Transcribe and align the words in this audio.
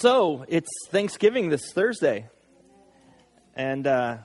So 0.00 0.44
it's 0.46 0.70
Thanksgiving 0.90 1.48
this 1.48 1.72
Thursday. 1.72 2.28
And 3.56 3.84
uh, 3.84 4.18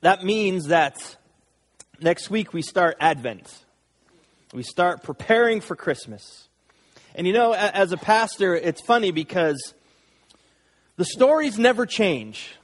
that 0.00 0.24
means 0.24 0.66
that 0.66 1.16
next 2.00 2.28
week 2.28 2.52
we 2.52 2.60
start 2.60 2.96
Advent. 2.98 3.48
We 4.52 4.64
start 4.64 5.04
preparing 5.04 5.60
for 5.60 5.76
Christmas. 5.76 6.48
And 7.14 7.24
you 7.24 7.32
know, 7.32 7.52
as 7.52 7.92
a 7.92 7.96
pastor, 7.96 8.56
it's 8.56 8.80
funny 8.80 9.12
because 9.12 9.74
the 10.96 11.04
stories 11.04 11.56
never 11.56 11.86
change. 11.86 12.56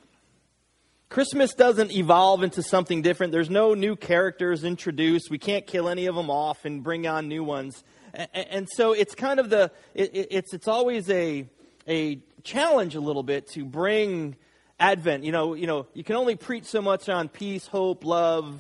Christmas 1.09 1.55
doesn't 1.55 1.93
evolve 1.93 2.43
into 2.43 2.65
something 2.65 3.03
different. 3.03 3.31
There's 3.31 3.51
no 3.51 3.75
new 3.75 3.95
characters 3.95 4.65
introduced. 4.65 5.31
We 5.31 5.39
can't 5.39 5.65
kill 5.65 5.89
any 5.89 6.07
of 6.07 6.17
them 6.17 6.29
off 6.29 6.65
and 6.65 6.83
bring 6.83 7.07
on 7.07 7.29
new 7.29 7.45
ones. 7.45 7.85
And, 8.33 8.69
so 8.71 8.93
it's 8.93 9.15
kind 9.15 9.39
of 9.39 9.51
the, 9.51 9.71
it's, 9.95 10.55
it's 10.55 10.69
always 10.69 11.11
a, 11.11 11.47
a 11.87 12.19
challenge 12.43 12.95
a 12.95 13.01
little 13.01 13.23
bit 13.23 13.49
to 13.51 13.65
bring 13.65 14.37
Advent. 14.81 15.25
You 15.25 15.33
know, 15.33 15.55
you 15.55 15.67
know, 15.67 15.87
you 15.93 16.03
can 16.03 16.17
only 16.17 16.35
preach 16.35 16.65
so 16.65 16.81
much 16.81 17.09
on 17.09 17.29
peace, 17.29 17.67
hope, 17.67 18.05
love, 18.05 18.59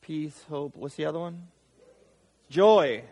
peace, 0.00 0.40
hope. 0.48 0.76
What's 0.76 0.94
the 0.94 1.04
other 1.04 1.18
one? 1.18 1.48
Joy. 2.48 3.04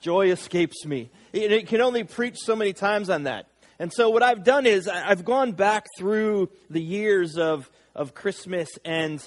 Joy 0.00 0.30
escapes 0.30 0.84
me. 0.86 1.10
It, 1.32 1.52
it 1.52 1.66
can 1.66 1.80
only 1.80 2.04
preach 2.04 2.38
so 2.38 2.56
many 2.56 2.72
times 2.72 3.10
on 3.10 3.24
that. 3.24 3.46
And 3.78 3.92
so 3.92 4.08
what 4.08 4.22
I've 4.22 4.44
done 4.44 4.66
is 4.66 4.88
I've 4.88 5.24
gone 5.24 5.52
back 5.52 5.86
through 5.98 6.50
the 6.70 6.80
years 6.80 7.36
of, 7.36 7.70
of 7.94 8.14
Christmas 8.14 8.68
and 8.84 9.26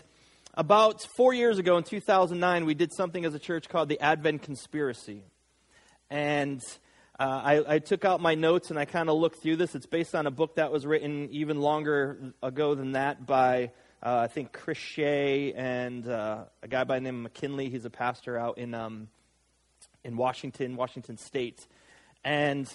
about 0.58 1.04
four 1.04 1.36
years 1.36 1.60
ago 1.60 1.78
in 1.78 1.84
2009, 1.84 2.66
we 2.66 2.74
did 2.74 2.92
something 2.92 3.24
as 3.26 3.36
a 3.36 3.40
church 3.40 3.70
called 3.70 3.90
the 3.90 4.00
Advent 4.02 4.42
Conspiracy. 4.42 5.24
And 6.10 6.62
uh, 7.20 7.42
I, 7.44 7.76
I, 7.76 7.80
took 7.80 8.06
out 8.06 8.22
my 8.22 8.34
notes 8.34 8.72
and 8.72 8.80
I 8.80 8.86
kind 8.86 9.08
of 9.08 9.18
looked 9.18 9.44
through 9.44 9.58
this. 9.58 9.76
It's 9.76 9.86
based 9.86 10.16
on 10.16 10.26
a 10.26 10.32
book 10.32 10.56
that 10.56 10.72
was 10.72 10.86
written 10.86 11.30
even 11.32 11.62
longer 11.62 12.34
ago 12.42 12.74
than 12.74 12.94
that 12.94 13.28
by, 13.28 13.72
uh, 14.02 14.22
I 14.24 14.28
think, 14.28 14.52
Chris 14.52 14.80
Shea 14.80 15.54
and 15.54 16.08
uh, 16.08 16.46
a 16.64 16.68
guy 16.68 16.84
by 16.86 16.96
the 16.96 17.02
name 17.02 17.18
of 17.18 17.22
McKinley. 17.22 17.70
He's 17.70 17.86
a 17.86 17.92
pastor 17.92 18.36
out 18.36 18.58
in, 18.58 18.74
um, 18.74 19.10
in 20.04 20.18
Washington, 20.18 20.76
Washington 20.76 21.18
State. 21.18 21.68
And 22.24 22.68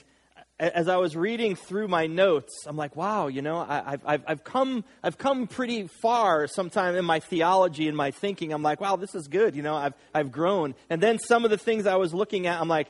as 0.63 0.87
I 0.89 0.97
was 0.97 1.17
reading 1.17 1.57
through 1.57 1.89
my 1.89 2.07
notes, 2.07 2.67
I'm 2.67 2.77
like, 2.77 2.95
wow, 2.95 3.27
you 3.27 3.43
know, 3.43 3.59
I, 3.59 3.99
have 4.07 4.23
I've, 4.27 4.45
come, 4.45 4.85
I've 5.03 5.19
come 5.19 5.49
pretty 5.49 5.89
far 5.89 6.47
sometime 6.47 6.95
in 6.95 7.05
my 7.05 7.19
theology 7.19 7.89
and 7.89 7.97
my 7.97 8.13
thinking. 8.13 8.53
I'm 8.53 8.63
like, 8.63 8.81
wow, 8.81 8.95
this 8.95 9.15
is 9.17 9.27
good. 9.27 9.57
You 9.57 9.63
know, 9.63 9.75
I've, 9.75 9.95
I've 10.15 10.31
grown. 10.31 10.77
And 10.89 11.03
then 11.03 11.19
some 11.19 11.45
of 11.45 11.51
the 11.51 11.59
things 11.59 11.85
I 11.85 11.97
was 11.97 12.15
looking 12.15 12.47
at, 12.47 12.61
I'm 12.61 12.69
like, 12.69 12.87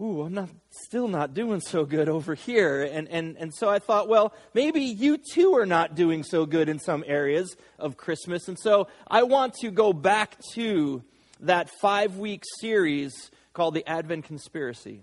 ooh, 0.00 0.22
I'm 0.22 0.32
not, 0.32 0.48
still 0.70 1.06
not 1.06 1.34
doing 1.34 1.60
so 1.60 1.84
good 1.84 2.08
over 2.08 2.34
here. 2.34 2.82
And, 2.82 3.06
and, 3.08 3.36
and 3.36 3.52
so 3.54 3.68
I 3.68 3.78
thought, 3.78 4.08
well, 4.08 4.32
maybe 4.54 4.80
you 4.80 5.18
too 5.18 5.54
are 5.56 5.66
not 5.66 5.94
doing 5.94 6.22
so 6.24 6.46
good 6.46 6.70
in 6.70 6.78
some 6.78 7.04
areas 7.06 7.56
of 7.78 7.98
Christmas. 7.98 8.48
And 8.48 8.58
so 8.58 8.88
I 9.06 9.24
want 9.24 9.52
to 9.60 9.70
go 9.70 9.92
back 9.92 10.38
to 10.54 11.02
that 11.40 11.68
five 11.68 12.16
week 12.16 12.42
series 12.60 13.30
called 13.52 13.74
The 13.74 13.86
Advent 13.86 14.24
Conspiracy. 14.24 15.02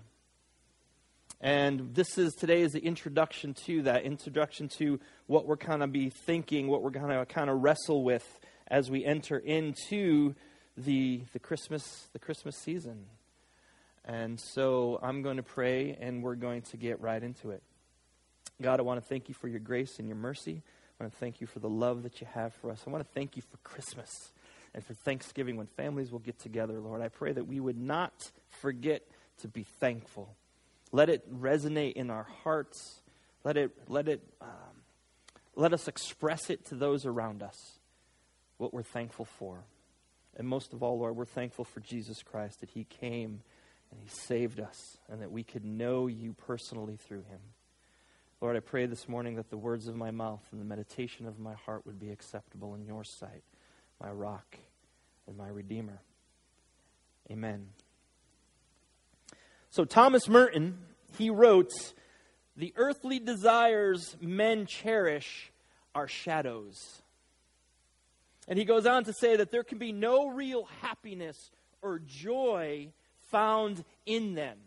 And 1.40 1.94
this 1.94 2.18
is 2.18 2.34
today 2.34 2.60
is 2.60 2.72
the 2.72 2.84
introduction 2.84 3.54
to 3.64 3.82
that, 3.82 4.02
introduction 4.02 4.68
to 4.76 5.00
what 5.26 5.46
we're 5.46 5.56
kind 5.56 5.82
of 5.82 5.90
be 5.90 6.10
thinking, 6.10 6.68
what 6.68 6.82
we're 6.82 6.90
going 6.90 7.08
to 7.08 7.24
kind 7.24 7.48
of 7.48 7.62
wrestle 7.62 8.04
with 8.04 8.38
as 8.68 8.90
we 8.90 9.06
enter 9.06 9.38
into 9.38 10.34
the, 10.76 11.22
the 11.32 11.38
Christmas 11.38 12.08
the 12.12 12.18
Christmas 12.18 12.56
season. 12.58 13.06
And 14.04 14.38
so 14.38 14.98
I'm 15.02 15.22
going 15.22 15.38
to 15.38 15.42
pray 15.42 15.96
and 15.98 16.22
we're 16.22 16.34
going 16.34 16.62
to 16.62 16.76
get 16.76 17.00
right 17.00 17.22
into 17.22 17.50
it. 17.50 17.62
God, 18.60 18.78
I 18.78 18.82
want 18.82 19.00
to 19.00 19.06
thank 19.06 19.28
you 19.28 19.34
for 19.34 19.48
your 19.48 19.60
grace 19.60 19.98
and 19.98 20.08
your 20.08 20.16
mercy. 20.16 20.62
I 20.98 21.04
want 21.04 21.12
to 21.12 21.18
thank 21.18 21.40
you 21.40 21.46
for 21.46 21.60
the 21.60 21.68
love 21.68 22.02
that 22.02 22.20
you 22.20 22.26
have 22.34 22.52
for 22.54 22.70
us. 22.70 22.84
I 22.86 22.90
want 22.90 23.06
to 23.06 23.12
thank 23.14 23.36
you 23.36 23.42
for 23.50 23.56
Christmas 23.58 24.32
and 24.74 24.84
for 24.84 24.92
Thanksgiving 24.92 25.56
when 25.56 25.66
families 25.66 26.12
will 26.12 26.18
get 26.18 26.38
together, 26.38 26.78
Lord. 26.80 27.00
I 27.00 27.08
pray 27.08 27.32
that 27.32 27.46
we 27.46 27.60
would 27.60 27.78
not 27.78 28.30
forget 28.60 29.02
to 29.38 29.48
be 29.48 29.62
thankful 29.62 30.36
let 30.92 31.08
it 31.08 31.32
resonate 31.32 31.94
in 31.94 32.10
our 32.10 32.26
hearts. 32.42 33.00
Let 33.44 33.56
it, 33.56 33.70
let 33.88 34.08
it, 34.08 34.22
um, 34.40 34.48
let 35.54 35.72
us 35.72 35.88
express 35.88 36.50
it 36.50 36.66
to 36.66 36.74
those 36.74 37.06
around 37.06 37.42
us, 37.42 37.78
what 38.58 38.74
we're 38.74 38.82
thankful 38.82 39.24
for. 39.24 39.64
And 40.36 40.46
most 40.46 40.72
of 40.72 40.82
all, 40.82 40.98
Lord, 40.98 41.16
we're 41.16 41.24
thankful 41.24 41.64
for 41.64 41.80
Jesus 41.80 42.22
Christ, 42.22 42.60
that 42.60 42.70
He 42.70 42.84
came 42.84 43.40
and 43.90 44.00
He 44.00 44.08
saved 44.08 44.60
us, 44.60 44.98
and 45.08 45.22
that 45.22 45.32
we 45.32 45.42
could 45.42 45.64
know 45.64 46.06
You 46.06 46.34
personally 46.34 46.96
through 46.96 47.22
Him. 47.22 47.40
Lord, 48.40 48.56
I 48.56 48.60
pray 48.60 48.86
this 48.86 49.08
morning 49.08 49.36
that 49.36 49.50
the 49.50 49.58
words 49.58 49.86
of 49.86 49.96
my 49.96 50.10
mouth 50.10 50.42
and 50.50 50.60
the 50.60 50.64
meditation 50.64 51.26
of 51.26 51.38
my 51.38 51.54
heart 51.54 51.84
would 51.84 51.98
be 51.98 52.10
acceptable 52.10 52.74
in 52.74 52.84
Your 52.84 53.04
sight, 53.04 53.42
my 54.00 54.10
rock 54.10 54.56
and 55.26 55.36
my 55.36 55.48
Redeemer. 55.48 56.00
Amen. 57.30 57.68
So, 59.70 59.84
Thomas 59.84 60.28
Merton, 60.28 60.78
he 61.16 61.30
wrote, 61.30 61.70
The 62.56 62.72
earthly 62.76 63.20
desires 63.20 64.16
men 64.20 64.66
cherish 64.66 65.52
are 65.94 66.08
shadows. 66.08 67.02
And 68.48 68.58
he 68.58 68.64
goes 68.64 68.84
on 68.84 69.04
to 69.04 69.12
say 69.12 69.36
that 69.36 69.52
there 69.52 69.62
can 69.62 69.78
be 69.78 69.92
no 69.92 70.28
real 70.28 70.66
happiness 70.82 71.36
or 71.82 72.00
joy 72.00 72.88
found 73.30 73.84
in 74.06 74.34
them. 74.34 74.58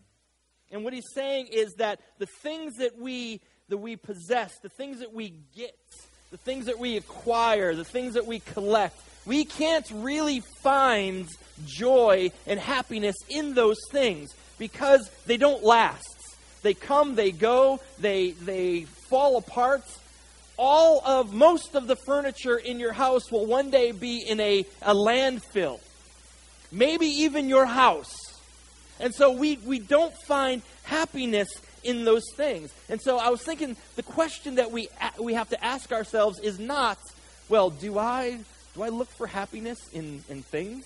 And 0.72 0.86
what 0.86 0.94
he's 0.94 1.12
saying 1.14 1.47
is 1.52 1.74
that 1.80 2.00
the 2.18 2.28
things 2.41 2.75
that 2.78 2.97
we 2.97 3.41
that 3.68 3.78
we 3.78 3.96
possess, 3.96 4.58
the 4.62 4.70
things 4.70 5.00
that 5.00 5.14
we 5.14 5.34
get, 5.56 5.75
the 6.31 6.38
things 6.38 6.66
that 6.66 6.80
we 6.80 6.96
acquire, 6.96 7.75
the 7.75 7.84
things 7.84 8.14
that 8.14 8.25
we 8.25 8.40
collect, 8.40 8.97
we 9.25 9.44
can't 9.46 9.90
really 9.91 10.41
find 10.62 11.28
joy 11.66 12.31
and 12.47 12.59
happiness 12.59 13.16
in 13.30 13.53
those 13.53 13.78
things 13.91 14.34
because 14.63 15.09
they 15.25 15.35
don't 15.35 15.62
last. 15.62 16.38
They 16.62 16.74
come, 16.74 17.16
they 17.16 17.31
go, 17.31 17.81
they, 18.00 18.31
they 18.31 18.84
fall 19.09 19.35
apart. 19.35 19.84
All 20.57 21.06
of, 21.06 21.34
most 21.34 21.75
of 21.75 21.85
the 21.88 21.97
furniture 21.97 22.56
in 22.56 22.79
your 22.79 22.94
house 22.94 23.29
will 23.29 23.46
one 23.46 23.72
day 23.72 23.91
be 23.91 24.19
in 24.25 24.40
a, 24.40 24.66
a 24.81 24.96
landfill. 24.96 25.81
Maybe 26.72 27.07
even 27.07 27.50
your 27.50 27.66
house. 27.66 28.16
And 29.02 29.13
so 29.13 29.34
we, 29.34 29.57
we 29.66 29.79
don't 29.79 30.16
find 30.25 30.62
happiness 30.84 31.50
in 31.84 32.06
those 32.06 32.23
things. 32.38 32.73
And 32.88 33.02
so 33.02 33.18
I 33.18 33.28
was 33.28 33.41
thinking 33.41 33.75
the 33.97 34.03
question 34.03 34.56
that 34.56 34.72
we, 34.72 34.88
we 35.19 35.34
have 35.34 35.50
to 35.50 35.62
ask 35.62 35.91
ourselves 35.91 36.40
is 36.40 36.57
not, 36.57 36.97
well, 37.50 37.69
do 37.69 38.00
I, 38.00 38.40
do 38.75 38.84
I 38.84 38.88
look 38.88 39.09
for 39.09 39.28
happiness 39.28 39.90
in, 39.91 40.23
in 40.29 40.41
things? 40.41 40.85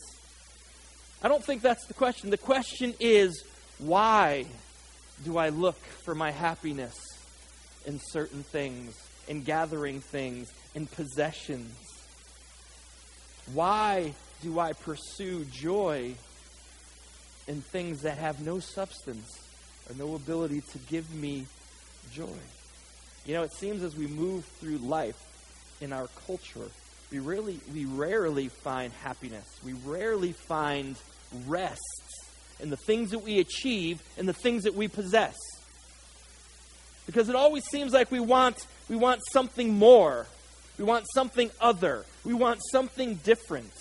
I 1.21 1.27
don't 1.27 1.43
think 1.43 1.61
that's 1.61 1.85
the 1.85 1.93
question. 1.93 2.29
The 2.29 2.37
question 2.37 2.93
is, 2.99 3.43
why 3.79 4.45
do 5.23 5.37
I 5.37 5.49
look 5.49 5.77
for 6.03 6.15
my 6.15 6.31
happiness 6.31 6.95
in 7.85 7.99
certain 7.99 8.43
things, 8.43 8.95
in 9.27 9.43
gathering 9.43 10.01
things, 10.01 10.51
in 10.75 10.87
possessions? 10.87 11.75
Why 13.53 14.13
do 14.41 14.59
I 14.59 14.73
pursue 14.73 15.45
joy 15.45 16.13
in 17.47 17.61
things 17.61 18.01
that 18.01 18.17
have 18.17 18.41
no 18.41 18.59
substance 18.59 19.27
or 19.89 19.95
no 19.95 20.15
ability 20.15 20.61
to 20.61 20.77
give 20.79 21.13
me 21.13 21.45
joy? 22.11 22.39
You 23.25 23.33
know, 23.33 23.43
it 23.43 23.53
seems 23.53 23.83
as 23.83 23.95
we 23.95 24.07
move 24.07 24.45
through 24.59 24.77
life 24.77 25.21
in 25.81 25.93
our 25.93 26.07
culture, 26.25 26.69
we 27.11 27.19
really 27.19 27.59
we 27.73 27.85
rarely 27.85 28.49
find 28.49 28.91
happiness. 28.91 29.45
We 29.63 29.73
rarely 29.73 30.33
find 30.33 30.95
rest 31.45 32.06
in 32.59 32.69
the 32.69 32.77
things 32.77 33.11
that 33.11 33.19
we 33.19 33.39
achieve 33.39 34.01
and 34.17 34.27
the 34.27 34.33
things 34.33 34.63
that 34.63 34.75
we 34.75 34.87
possess. 34.87 35.35
Because 37.05 37.29
it 37.29 37.35
always 37.35 37.63
seems 37.65 37.93
like 37.93 38.11
we 38.11 38.19
want, 38.19 38.67
we 38.89 38.95
want 38.95 39.21
something 39.31 39.73
more. 39.73 40.27
We 40.77 40.83
want 40.83 41.05
something 41.13 41.49
other. 41.59 42.05
We 42.23 42.33
want 42.33 42.59
something 42.71 43.15
different. 43.23 43.71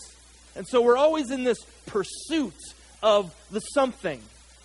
And 0.55 0.67
so 0.67 0.81
we're 0.81 0.97
always 0.97 1.31
in 1.31 1.45
this 1.45 1.59
pursuit 1.87 2.55
of 3.03 3.35
the 3.50 3.61
something, 3.61 4.21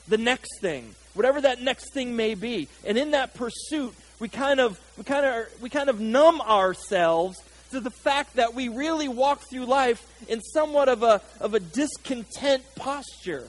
the 0.07 0.18
next 0.18 0.62
thing, 0.62 0.95
whatever 1.13 1.41
that 1.41 1.62
next 1.62 1.94
thing 1.94 2.15
may 2.15 2.35
be. 2.35 2.69
And 2.85 2.97
in 2.97 3.12
that 3.12 3.33
pursuit, 3.33 3.94
we 4.19 4.30
kind 4.30 4.59
of 4.59 4.80
we 4.97 5.03
kind 5.03 5.25
of 5.25 5.62
we 5.62 5.69
kind 5.69 5.89
of 5.89 6.00
numb 6.00 6.39
ourselves 6.41 7.38
to 7.71 7.80
the 7.80 7.89
fact 7.89 8.35
that 8.35 8.53
we 8.53 8.68
really 8.68 9.07
walk 9.07 9.41
through 9.50 9.65
life 9.65 10.06
in 10.30 10.41
somewhat 10.41 10.88
of 10.88 11.03
a 11.03 11.21
of 11.39 11.53
a 11.53 11.59
discontent 11.59 12.63
posture. 12.75 13.47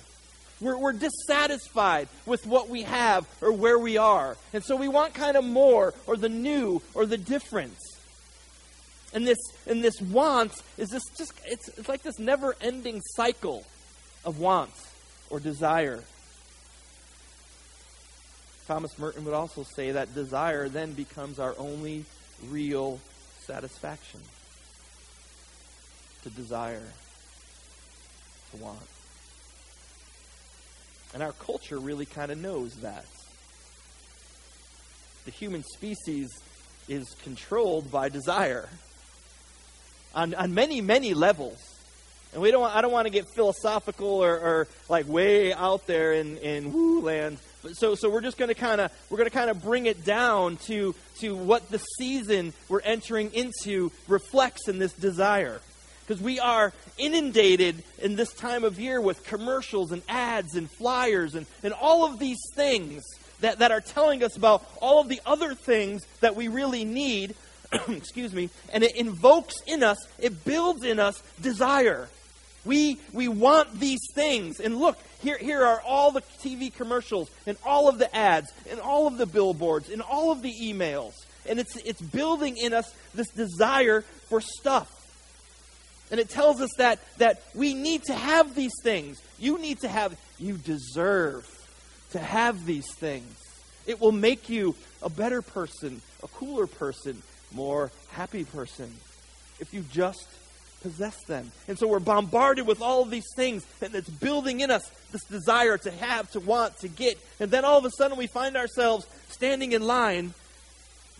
We're, 0.62 0.78
we're 0.78 0.92
dissatisfied 0.92 2.08
with 2.24 2.46
what 2.46 2.68
we 2.68 2.82
have 2.82 3.26
or 3.40 3.52
where 3.52 3.78
we 3.78 3.96
are. 3.96 4.36
And 4.52 4.64
so 4.64 4.76
we 4.76 4.86
want 4.86 5.12
kind 5.12 5.36
of 5.36 5.44
more 5.44 5.92
or 6.06 6.16
the 6.16 6.28
new 6.28 6.80
or 6.94 7.04
the 7.04 7.18
difference. 7.18 7.80
And 9.12 9.26
this 9.26 9.38
and 9.66 9.82
this 9.84 10.00
want 10.00 10.52
is 10.78 10.88
this 10.88 11.02
just 11.18 11.32
it's, 11.44 11.68
it's 11.76 11.88
like 11.88 12.02
this 12.02 12.18
never 12.18 12.54
ending 12.60 13.02
cycle 13.02 13.66
of 14.24 14.38
want 14.38 14.72
or 15.30 15.40
desire. 15.40 16.02
Thomas 18.68 18.96
Merton 18.98 19.24
would 19.24 19.34
also 19.34 19.64
say 19.64 19.90
that 19.90 20.14
desire 20.14 20.68
then 20.68 20.92
becomes 20.92 21.38
our 21.40 21.54
only 21.58 22.04
real 22.48 23.00
satisfaction. 23.40 24.20
To 26.22 26.30
desire, 26.30 26.86
to 28.52 28.56
want. 28.58 28.78
And 31.14 31.22
our 31.22 31.32
culture 31.32 31.78
really 31.78 32.06
kind 32.06 32.32
of 32.32 32.38
knows 32.38 32.74
that. 32.76 33.04
The 35.24 35.30
human 35.30 35.62
species 35.62 36.28
is 36.88 37.14
controlled 37.22 37.90
by 37.90 38.08
desire 38.08 38.68
on, 40.14 40.34
on 40.34 40.54
many, 40.54 40.80
many 40.80 41.14
levels. 41.14 41.58
And 42.32 42.40
we 42.40 42.50
don't, 42.50 42.64
I 42.74 42.80
don't 42.80 42.92
want 42.92 43.06
to 43.06 43.12
get 43.12 43.26
philosophical 43.34 44.08
or, 44.08 44.38
or 44.38 44.68
like 44.88 45.06
way 45.06 45.52
out 45.52 45.86
there 45.86 46.14
in, 46.14 46.38
in 46.38 46.72
woo 46.72 47.02
land. 47.02 47.38
But 47.62 47.76
so, 47.76 47.94
so 47.94 48.08
we're 48.10 48.22
just 48.22 48.38
going 48.38 48.48
to 48.48 48.54
kind 48.54 48.80
of, 48.80 48.90
we're 49.10 49.18
going 49.18 49.28
to 49.28 49.34
kind 49.34 49.50
of 49.50 49.62
bring 49.62 49.86
it 49.86 50.04
down 50.04 50.56
to, 50.68 50.94
to 51.20 51.36
what 51.36 51.70
the 51.70 51.78
season 51.78 52.54
we're 52.68 52.80
entering 52.80 53.32
into 53.32 53.92
reflects 54.08 54.66
in 54.66 54.78
this 54.78 54.92
desire. 54.94 55.60
Because 56.06 56.22
we 56.22 56.40
are 56.40 56.72
inundated 56.98 57.82
in 57.98 58.16
this 58.16 58.32
time 58.32 58.64
of 58.64 58.78
year 58.78 59.00
with 59.00 59.24
commercials 59.24 59.92
and 59.92 60.02
ads 60.08 60.56
and 60.56 60.70
flyers 60.70 61.34
and, 61.34 61.46
and 61.62 61.72
all 61.72 62.04
of 62.04 62.18
these 62.18 62.40
things 62.54 63.02
that, 63.40 63.58
that 63.58 63.70
are 63.70 63.80
telling 63.80 64.22
us 64.24 64.36
about 64.36 64.64
all 64.80 65.00
of 65.00 65.08
the 65.08 65.20
other 65.26 65.54
things 65.54 66.06
that 66.20 66.34
we 66.34 66.48
really 66.48 66.84
need. 66.84 67.34
excuse 67.88 68.32
me. 68.32 68.50
And 68.72 68.82
it 68.82 68.96
invokes 68.96 69.54
in 69.66 69.82
us, 69.82 69.98
it 70.18 70.44
builds 70.44 70.84
in 70.84 70.98
us 70.98 71.22
desire. 71.40 72.08
We, 72.64 72.98
we 73.12 73.28
want 73.28 73.80
these 73.80 74.00
things. 74.14 74.60
And 74.60 74.78
look, 74.78 74.96
here, 75.20 75.38
here 75.38 75.64
are 75.64 75.80
all 75.80 76.12
the 76.12 76.22
TV 76.42 76.72
commercials 76.72 77.30
and 77.46 77.56
all 77.64 77.88
of 77.88 77.98
the 77.98 78.14
ads 78.14 78.52
and 78.70 78.80
all 78.80 79.06
of 79.06 79.18
the 79.18 79.26
billboards 79.26 79.88
and 79.88 80.00
all 80.00 80.30
of 80.30 80.42
the 80.42 80.52
emails. 80.52 81.14
And 81.48 81.58
it's, 81.58 81.76
it's 81.76 82.00
building 82.00 82.56
in 82.56 82.72
us 82.72 82.94
this 83.14 83.28
desire 83.30 84.02
for 84.28 84.40
stuff. 84.40 85.01
And 86.12 86.20
it 86.20 86.28
tells 86.28 86.60
us 86.60 86.70
that, 86.76 87.00
that 87.18 87.42
we 87.54 87.72
need 87.72 88.04
to 88.04 88.14
have 88.14 88.54
these 88.54 88.74
things. 88.82 89.20
You 89.38 89.58
need 89.58 89.80
to 89.80 89.88
have, 89.88 90.16
you 90.38 90.58
deserve 90.58 91.48
to 92.10 92.18
have 92.18 92.66
these 92.66 92.86
things. 92.94 93.34
It 93.86 94.00
will 94.00 94.12
make 94.12 94.48
you 94.48 94.76
a 95.02 95.08
better 95.08 95.42
person, 95.42 96.02
a 96.22 96.28
cooler 96.28 96.66
person, 96.66 97.22
more 97.50 97.90
happy 98.10 98.44
person 98.44 98.92
if 99.58 99.72
you 99.72 99.84
just 99.90 100.28
possess 100.82 101.16
them. 101.24 101.50
And 101.66 101.78
so 101.78 101.86
we're 101.86 102.00
bombarded 102.00 102.66
with 102.66 102.82
all 102.82 103.02
of 103.02 103.10
these 103.10 103.32
things, 103.34 103.64
and 103.80 103.94
it's 103.94 104.10
building 104.10 104.60
in 104.60 104.70
us 104.70 104.90
this 105.12 105.24
desire 105.24 105.78
to 105.78 105.90
have, 105.90 106.30
to 106.32 106.40
want, 106.40 106.78
to 106.80 106.88
get. 106.88 107.18
And 107.40 107.50
then 107.50 107.64
all 107.64 107.78
of 107.78 107.84
a 107.84 107.90
sudden 107.90 108.18
we 108.18 108.26
find 108.26 108.56
ourselves 108.56 109.06
standing 109.28 109.72
in 109.72 109.82
line, 109.82 110.34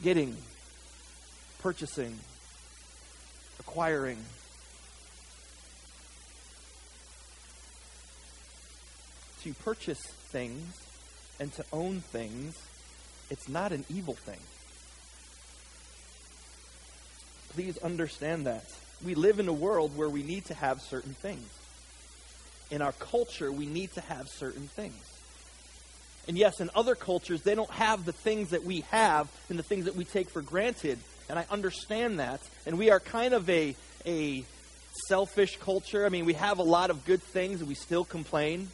getting, 0.03 0.37
purchasing, 1.61 2.19
acquiring. 3.61 4.19
To 9.45 9.55
purchase 9.55 10.01
things 10.31 10.73
and 11.41 11.53
to 11.55 11.65
own 11.73 12.01
things, 12.01 12.57
it's 13.31 13.49
not 13.49 13.73
an 13.73 13.85
evil 13.91 14.15
thing. 14.15 14.39
Please 17.55 17.77
understand 17.79 18.47
that. 18.47 18.65
We 19.05 19.15
live 19.15 19.41
in 19.41 19.49
a 19.49 19.53
world 19.53 19.97
where 19.97 20.09
we 20.09 20.23
need 20.23 20.45
to 20.47 20.55
have 20.55 20.81
certain 20.81 21.15
things. 21.15 21.49
In 22.71 22.83
our 22.83 22.93
culture, 22.93 23.51
we 23.51 23.67
need 23.67 23.93
to 23.95 24.01
have 24.01 24.29
certain 24.29 24.69
things. 24.69 25.03
And 26.29 26.39
yes, 26.39 26.61
in 26.61 26.71
other 26.75 26.95
cultures, 26.95 27.43
they 27.43 27.55
don't 27.55 27.71
have 27.71 28.05
the 28.05 28.13
things 28.13 28.51
that 28.51 28.65
we 28.65 28.83
have 28.91 29.29
and 29.49 29.59
the 29.59 29.65
things 29.65 29.87
that 29.87 29.97
we 29.97 30.05
take 30.05 30.31
for 30.31 30.41
granted. 30.41 30.99
And 31.29 31.39
I 31.39 31.47
understand 31.51 32.21
that. 32.21 32.41
And 32.65 32.79
we 32.79 32.91
are 32.91 33.01
kind 33.01 33.35
of 33.35 33.51
a, 33.51 33.75
a 34.07 34.45
selfish 35.09 35.57
culture. 35.57 36.07
I 36.07 36.11
mean, 36.11 36.27
we 36.27 36.35
have 36.35 36.59
a 36.59 36.63
lot 36.63 36.91
of 36.91 37.05
good 37.05 37.23
things 37.23 37.61
and 37.61 37.69
we 37.69 37.75
still 37.75 38.05
complain. 38.05 38.69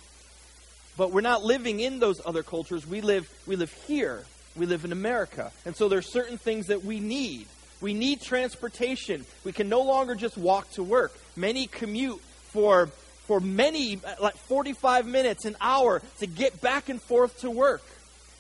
But 0.99 1.13
we're 1.13 1.21
not 1.21 1.45
living 1.45 1.79
in 1.79 2.01
those 2.01 2.21
other 2.27 2.43
cultures. 2.43 2.87
We 2.87 3.01
live, 3.01 3.31
we 3.47 3.57
live 3.57 3.73
here. 3.87 4.25
We 4.57 4.67
live 4.67 4.85
in 4.85 4.91
America. 4.91 5.53
And 5.65 5.77
so 5.77 5.89
there 5.89 6.01
are 6.01 6.03
certain 6.03 6.37
things 6.37 6.67
that 6.67 6.85
we 6.85 6.99
need. 6.99 7.47
We 7.81 7.95
need 7.95 8.21
transportation. 8.21 9.25
We 9.45 9.53
can 9.53 9.69
no 9.69 9.83
longer 9.83 10.17
just 10.17 10.37
walk 10.37 10.69
to 10.73 10.83
work. 10.83 11.17
Many 11.37 11.69
commute 11.69 12.21
for, 12.53 12.89
for 13.27 13.39
many, 13.39 14.01
uh, 14.05 14.17
like 14.21 14.35
45 14.35 15.07
minutes, 15.07 15.45
an 15.45 15.57
hour, 15.61 16.03
to 16.19 16.27
get 16.27 16.61
back 16.61 16.89
and 16.89 17.01
forth 17.01 17.41
to 17.43 17.51
work. 17.51 17.83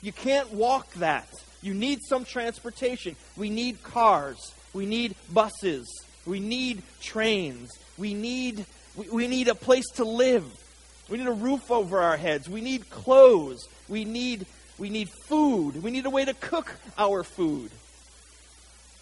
You 0.02 0.12
can't 0.12 0.52
walk 0.52 0.92
that. 0.94 1.28
You 1.62 1.74
need 1.74 2.00
some 2.02 2.24
transportation. 2.24 3.14
We 3.36 3.50
need 3.50 3.84
cars. 3.84 4.52
We 4.74 4.84
need 4.84 5.14
buses. 5.32 5.86
We 6.26 6.40
need 6.40 6.82
trains. 7.00 7.70
We 7.96 8.14
need, 8.14 8.66
we, 8.96 9.08
we 9.10 9.28
need 9.28 9.46
a 9.46 9.54
place 9.54 9.88
to 9.94 10.04
live. 10.04 10.44
We 11.08 11.18
need 11.18 11.26
a 11.26 11.32
roof 11.32 11.70
over 11.70 12.00
our 12.00 12.16
heads. 12.16 12.48
We 12.48 12.60
need 12.60 12.90
clothes. 12.90 13.66
We 13.88 14.04
need, 14.04 14.46
we 14.78 14.90
need 14.90 15.08
food. 15.26 15.82
We 15.82 15.90
need 15.90 16.06
a 16.06 16.10
way 16.10 16.24
to 16.24 16.34
cook 16.34 16.74
our 16.98 17.22
food. 17.22 17.70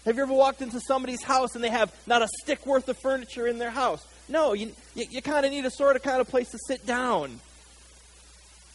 Have 0.05 0.15
you 0.15 0.21
ever 0.21 0.33
walked 0.33 0.61
into 0.61 0.79
somebody's 0.79 1.21
house 1.21 1.55
and 1.55 1.63
they 1.63 1.69
have 1.69 1.93
not 2.07 2.21
a 2.21 2.29
stick 2.41 2.65
worth 2.65 2.87
of 2.87 2.97
furniture 2.97 3.45
in 3.45 3.57
their 3.57 3.71
house? 3.71 4.07
No, 4.29 4.53
you, 4.53 4.71
you, 4.95 5.05
you 5.09 5.21
kind 5.21 5.45
of 5.45 5.51
need 5.51 5.65
a 5.65 5.71
sort 5.71 5.97
of 5.97 6.03
kind 6.03 6.21
of 6.21 6.29
place 6.29 6.49
to 6.51 6.57
sit 6.65 6.85
down. 6.85 7.41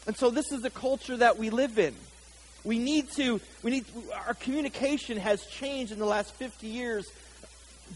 And 0.06 0.16
so 0.16 0.30
this 0.30 0.52
is 0.52 0.60
the 0.60 0.70
culture 0.70 1.16
that 1.16 1.38
we 1.38 1.48
live 1.48 1.78
in. 1.78 1.94
We 2.64 2.78
need 2.78 3.10
to, 3.12 3.40
we 3.62 3.70
need, 3.70 3.86
our 4.26 4.34
communication 4.34 5.16
has 5.16 5.44
changed 5.46 5.90
in 5.90 5.98
the 5.98 6.06
last 6.06 6.34
50 6.34 6.66
years 6.66 7.10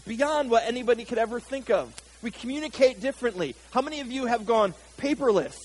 beyond 0.05 0.49
what 0.49 0.63
anybody 0.63 1.05
could 1.05 1.17
ever 1.17 1.39
think 1.39 1.69
of. 1.69 1.93
We 2.27 2.31
communicate 2.31 2.99
differently. 2.99 3.55
How 3.71 3.81
many 3.81 4.01
of 4.01 4.11
you 4.11 4.25
have 4.25 4.45
gone 4.45 4.73
paperless? 4.97 5.55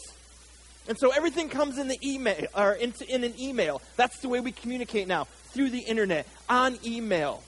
And 0.86 0.96
so 0.96 1.10
everything 1.10 1.48
comes 1.48 1.76
in 1.76 1.88
the 1.88 1.98
email 2.08 2.46
or 2.54 2.74
in 2.74 2.94
an 3.10 3.34
email. 3.36 3.82
That's 3.96 4.20
the 4.20 4.28
way 4.28 4.38
we 4.38 4.52
communicate 4.52 5.08
now 5.08 5.24
through 5.46 5.70
the 5.70 5.80
internet 5.80 6.24
on 6.48 6.78
email. 6.86 7.42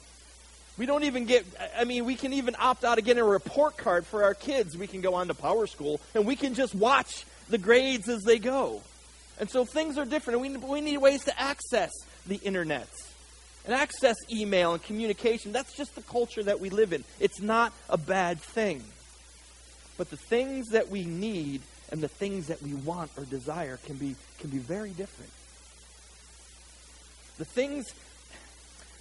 We 0.77 0.85
don't 0.85 1.05
even 1.05 1.23
get, 1.23 1.45
I 1.79 1.85
mean, 1.85 2.03
we 2.03 2.15
can 2.15 2.33
even 2.33 2.57
opt 2.59 2.83
out 2.83 2.97
of 2.97 3.05
getting 3.05 3.23
a 3.23 3.25
report 3.25 3.77
card 3.77 4.05
for 4.05 4.25
our 4.25 4.33
kids. 4.33 4.77
We 4.77 4.85
can 4.85 4.99
go 4.99 5.13
on 5.13 5.29
to 5.29 5.33
Power 5.33 5.65
School 5.65 6.01
and 6.13 6.25
we 6.25 6.35
can 6.35 6.53
just 6.53 6.75
watch 6.75 7.23
the 7.49 7.57
grades 7.57 8.09
as 8.09 8.23
they 8.23 8.37
go. 8.37 8.81
And 9.39 9.49
so 9.49 9.63
things 9.63 9.97
are 9.97 10.03
different. 10.03 10.41
We, 10.41 10.57
we 10.57 10.81
need 10.81 10.97
ways 10.97 11.23
to 11.23 11.41
access 11.41 11.93
the 12.27 12.35
internet 12.35 12.89
and 13.63 13.73
access 13.73 14.17
email 14.29 14.73
and 14.73 14.83
communication. 14.83 15.53
That's 15.53 15.71
just 15.71 15.95
the 15.95 16.01
culture 16.01 16.43
that 16.43 16.59
we 16.59 16.69
live 16.69 16.91
in. 16.91 17.05
It's 17.21 17.39
not 17.39 17.71
a 17.89 17.97
bad 17.97 18.41
thing. 18.41 18.83
But 19.97 20.09
the 20.09 20.17
things 20.17 20.67
that 20.69 20.89
we 20.89 21.05
need 21.05 21.61
and 21.91 22.01
the 22.01 22.07
things 22.07 22.47
that 22.47 22.61
we 22.61 22.73
want 22.73 23.11
or 23.17 23.25
desire 23.25 23.77
can 23.85 23.95
be, 23.95 24.15
can 24.39 24.49
be 24.49 24.57
very 24.57 24.89
different. 24.91 25.31
The 27.37 27.45
things, 27.45 27.85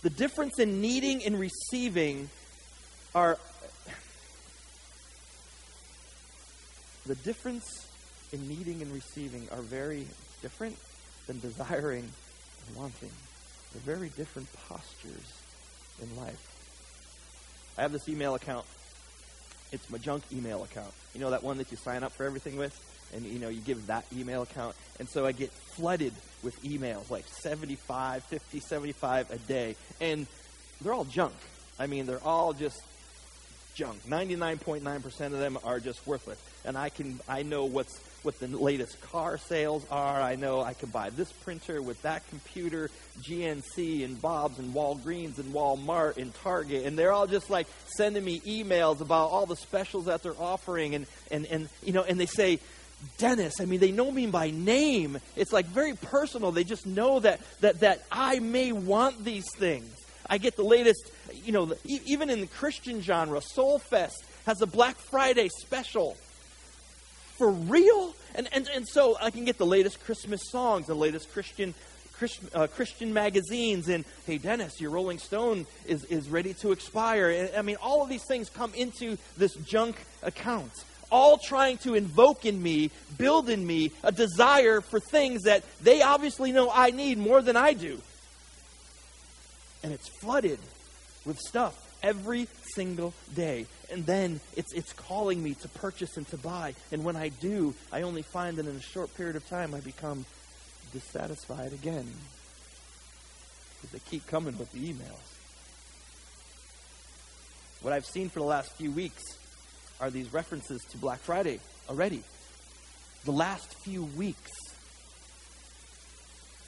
the 0.03 0.11
difference 0.11 0.59
in 0.59 0.81
needing 0.81 1.25
and 1.25 1.39
receiving 1.39 2.29
are, 3.15 3.39
the 7.07 7.15
difference 7.17 7.89
in 8.33 8.49
needing 8.49 8.83
and 8.83 8.93
receiving 8.93 9.49
are 9.51 9.63
very 9.63 10.07
different 10.43 10.77
than 11.27 11.41
desiring 11.41 12.11
and 12.67 12.77
wanting. 12.77 13.11
They're 13.73 13.97
very 13.97 14.11
different 14.11 14.49
postures 14.69 15.33
in 16.03 16.17
life. 16.17 16.51
I 17.79 17.83
have 17.83 17.93
this 17.93 18.09
email 18.09 18.35
account 18.35 18.67
it's 19.75 19.91
my 19.91 19.99
junk 19.99 20.23
email 20.33 20.63
account. 20.63 20.93
You 21.15 21.21
know 21.21 21.31
that 21.31 21.43
one 21.43 21.59
that 21.59 21.71
you 21.71 21.77
sign 21.77 22.03
up 22.03 22.13
for 22.13 22.25
everything 22.25 22.57
with? 22.57 22.75
And 23.15 23.25
you 23.25 23.39
know, 23.39 23.49
you 23.49 23.61
give 23.61 23.89
that 23.89 24.07
email 24.17 24.43
account. 24.43 24.75
And 24.99 25.09
so 25.09 25.27
I 25.27 25.33
get 25.33 25.51
flooded 25.51 26.15
with 26.43 26.61
emails, 26.63 27.11
like 27.11 27.27
75, 27.29 28.23
50, 28.25 28.61
75 28.61 29.31
a 29.31 29.39
day. 29.39 29.77
And 30.01 30.27
they're 30.81 30.93
all 30.95 31.05
junk. 31.05 31.35
I 31.79 31.87
mean, 31.87 32.07
they're 32.07 32.25
all 32.25 32.53
just 32.53 32.81
junk. 33.75 34.03
99.9% 34.07 35.27
of 35.27 35.33
them 35.33 35.59
are 35.65 35.81
just 35.81 36.07
worthless. 36.07 36.39
And 36.65 36.79
I 36.79 36.89
can 36.89 37.21
I 37.29 37.43
know 37.43 37.65
what's 37.65 37.99
what 38.25 38.39
the 38.39 38.49
latest 38.49 39.01
car 39.01 39.39
sales 39.39 39.85
are. 39.91 40.21
I 40.21 40.37
know 40.37 40.63
I 40.63 40.75
can 40.75 40.89
buy 40.89 41.11
this 41.11 41.31
printer 41.33 41.83
with 41.83 42.01
that 42.03 42.27
computer, 42.29 42.91
GNC 43.29 44.05
and 44.05 44.21
Bob's 44.21 44.59
and 44.59 44.75
Walgreens 44.75 45.39
and 45.39 45.53
Walmart 45.53 46.17
and 46.17 46.35
Target, 46.35 46.87
and 46.87 46.99
they're 46.99 47.13
all 47.13 47.27
just 47.27 47.51
like 47.51 47.67
sending 47.97 48.25
me 48.25 48.41
emails 48.41 49.01
about 49.01 49.31
all 49.31 49.47
the 49.47 49.57
specials 49.57 50.07
that 50.07 50.23
they're 50.23 50.41
offering, 50.41 50.95
and 50.95 51.07
and 51.31 51.47
and 51.47 51.69
you 51.83 51.93
know, 51.93 52.03
and 52.03 52.19
they 52.19 52.27
say. 52.27 52.59
Dennis, 53.19 53.61
I 53.61 53.67
mean, 53.67 53.81
they 53.81 53.91
know 53.91 54.11
me 54.11 54.29
by 54.29 54.51
name. 54.51 55.19
It's 55.37 55.53
like 55.53 55.67
very 55.67 55.93
personal. 55.93 56.53
They 56.53 56.65
just 56.65 56.87
know 56.87 57.21
that 57.21 57.41
that 57.61 57.81
that 57.81 58.03
I 58.11 58.39
may 58.39 58.73
want 58.73 59.23
these 59.23 59.45
things. 59.59 59.95
I 60.27 60.39
get 60.39 60.57
the 60.57 60.65
latest, 60.65 61.11
you 61.45 61.53
know, 61.53 61.75
even 61.85 62.31
in 62.31 62.41
the 62.41 62.47
Christian 62.47 63.03
genre, 63.03 63.41
SoulFest 63.41 64.15
has 64.47 64.63
a 64.63 64.67
Black 64.67 64.97
Friday 64.97 65.49
special 65.49 66.17
for 67.45 67.51
real? 67.51 68.15
And, 68.37 68.49
and, 68.53 68.67
and 68.75 68.89
so 68.89 69.19
I 69.21 69.31
can 69.31 69.45
get 69.45 69.59
the 69.59 69.67
latest 69.67 70.03
Christmas 70.03 70.41
songs, 70.51 70.87
the 70.87 70.95
latest 70.95 71.31
Christian 71.31 71.75
Christian, 72.15 72.49
uh, 72.55 72.69
Christian 72.69 73.13
magazines 73.13 73.89
and, 73.89 74.05
hey, 74.25 74.39
Dennis, 74.39 74.81
your 74.81 74.93
Rolling 74.93 75.19
Stone 75.19 75.67
is, 75.85 76.05
is 76.05 76.31
ready 76.31 76.55
to 76.55 76.73
expire. 76.73 77.29
And, 77.29 77.51
I 77.55 77.61
mean, 77.61 77.77
all 77.83 78.03
of 78.03 78.09
these 78.09 78.25
things 78.27 78.49
come 78.49 78.73
into 78.73 79.19
this 79.37 79.53
junk 79.57 79.97
account, 80.23 80.73
all 81.11 81.37
trying 81.37 81.77
to 81.79 81.95
invoke 81.95 82.47
in 82.47 82.63
me, 82.63 82.91
build 83.19 83.51
in 83.51 83.67
me 83.67 83.91
a 84.03 84.13
desire 84.13 84.81
for 84.81 85.01
things 85.01 85.43
that 85.43 85.65
they 85.83 86.01
obviously 86.01 86.51
know 86.51 86.71
I 86.73 86.93
need 86.93 87.19
more 87.19 87.43
than 87.43 87.57
I 87.57 87.75
do. 87.75 88.01
And 89.83 89.93
it's 89.93 90.09
flooded 90.09 90.61
with 91.27 91.39
stuff 91.41 91.77
every 92.03 92.49
single 92.75 93.13
day. 93.35 93.67
And 93.91 94.07
then 94.07 94.41
it's, 94.57 94.73
it's 94.73 94.93
calling 94.93 95.43
me 95.43 95.55
to 95.55 95.69
purchase 95.69 96.17
and 96.17 96.27
to 96.29 96.37
buy. 96.37 96.75
And 96.91 97.05
when 97.05 97.17
I 97.17 97.29
do, 97.29 97.75
I 97.93 98.03
only 98.03 98.23
find 98.23 98.57
that 98.57 98.67
in 98.67 98.77
a 98.77 98.81
short 98.81 99.15
period 99.17 99.37
of 99.37 99.47
time 99.49 99.75
I 99.75 99.81
become 99.81 100.25
dissatisfied 100.93 101.73
again. 101.73 102.11
Because 103.77 103.91
they 103.91 104.11
keep 104.11 104.27
coming 104.27 104.57
with 104.59 104.73
the 104.73 104.93
emails. 104.93 105.35
What 107.83 107.93
I've 107.93 108.07
seen 108.07 108.31
for 108.31 108.39
the 108.39 108.47
last 108.47 108.73
few 108.77 108.91
weeks 108.91 109.23
are 110.01 110.11
these 110.11 110.33
references 110.33 110.81
to 110.91 110.99
Black 110.99 111.21
Friday 111.21 111.61
already. 111.89 112.23
The 113.25 113.33
last 113.33 113.75
few 113.85 114.05
weeks. 114.05 114.51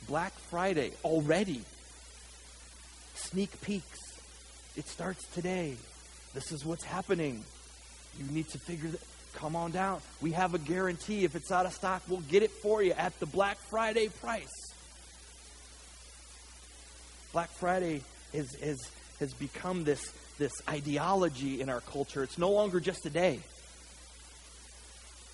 Black 0.06 0.32
Friday 0.50 0.92
already. 1.04 1.62
Sneak 3.14 3.60
peeks. 3.62 3.98
It 4.76 4.86
starts 4.88 5.26
today. 5.28 5.76
This 6.36 6.52
is 6.52 6.66
what's 6.66 6.84
happening. 6.84 7.42
You 8.18 8.30
need 8.30 8.46
to 8.50 8.58
figure 8.58 8.90
that. 8.90 9.00
Come 9.36 9.56
on 9.56 9.70
down. 9.70 10.02
We 10.20 10.32
have 10.32 10.52
a 10.52 10.58
guarantee. 10.58 11.24
If 11.24 11.34
it's 11.34 11.50
out 11.50 11.64
of 11.64 11.72
stock, 11.72 12.02
we'll 12.08 12.20
get 12.20 12.42
it 12.42 12.50
for 12.50 12.82
you 12.82 12.92
at 12.92 13.18
the 13.20 13.26
Black 13.26 13.56
Friday 13.70 14.08
price. 14.08 14.52
Black 17.32 17.48
Friday 17.52 18.02
is, 18.34 18.54
is, 18.56 18.90
has 19.18 19.32
become 19.32 19.84
this, 19.84 20.12
this 20.38 20.52
ideology 20.68 21.62
in 21.62 21.70
our 21.70 21.80
culture. 21.80 22.22
It's 22.22 22.36
no 22.36 22.50
longer 22.50 22.80
just 22.80 23.06
a 23.06 23.10
day. 23.10 23.40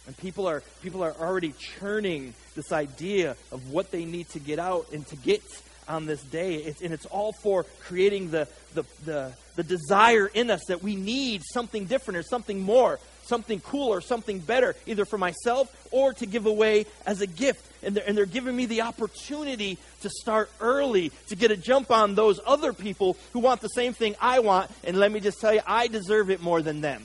And 0.07 0.17
people 0.17 0.47
are, 0.47 0.63
people 0.85 1.03
are 1.03 1.17
already 1.19 1.53
churning 1.81 2.35
this 2.55 2.71
idea 2.71 3.33
of 3.51 3.73
what 3.73 3.91
they 3.91 4.05
need 4.05 4.29
to 4.31 4.39
get 4.39 4.61
out 4.61 4.87
and 4.93 5.05
to 5.09 5.17
get 5.17 5.43
on 5.89 6.07
this 6.07 6.23
day. 6.23 6.59
It's, 6.59 6.81
and 6.81 6.95
it's 6.95 7.07
all 7.07 7.33
for 7.33 7.65
creating 7.81 8.31
the, 8.31 8.47
the, 8.75 8.85
the, 9.05 9.33
the 9.57 9.63
desire 9.63 10.27
in 10.27 10.51
us 10.51 10.65
that 10.69 10.83
we 10.83 10.97
need 10.97 11.43
something 11.45 11.87
different 11.87 12.19
or 12.19 12.23
something 12.23 12.61
more 12.61 12.99
something 13.25 13.61
cooler, 13.61 14.01
something 14.01 14.39
better, 14.39 14.77
either 14.87 15.05
for 15.05 15.19
myself 15.19 15.89
or 15.91 16.13
to 16.15 16.27
give 16.27 16.47
away 16.47 16.87
as 17.07 17.21
a 17.21 17.27
gift. 17.27 17.67
And 17.83 17.97
they're, 17.97 18.05
and 18.07 18.17
they're 18.17 18.27
giving 18.27 18.55
me 18.55 18.67
the 18.67 18.83
opportunity 18.83 19.79
to 20.03 20.11
start 20.11 20.51
early, 20.61 21.11
to 21.29 21.37
get 21.37 21.51
a 21.51 21.57
jump 21.57 21.91
on 21.91 22.15
those 22.15 22.41
other 22.47 22.73
people 22.73 23.17
who 23.33 23.41
want 23.41 23.61
the 23.61 23.69
same 23.69 23.93
thing 23.93 24.15
I 24.21 24.41
want. 24.41 24.71
And 24.85 24.99
let 24.99 25.11
me 25.11 25.21
just 25.21 25.41
tell 25.41 25.55
you, 25.55 25.61
I 25.67 25.89
deserve 25.89 26.31
it 26.31 26.43
more 26.43 26.63
than 26.63 26.81
them. 26.81 27.05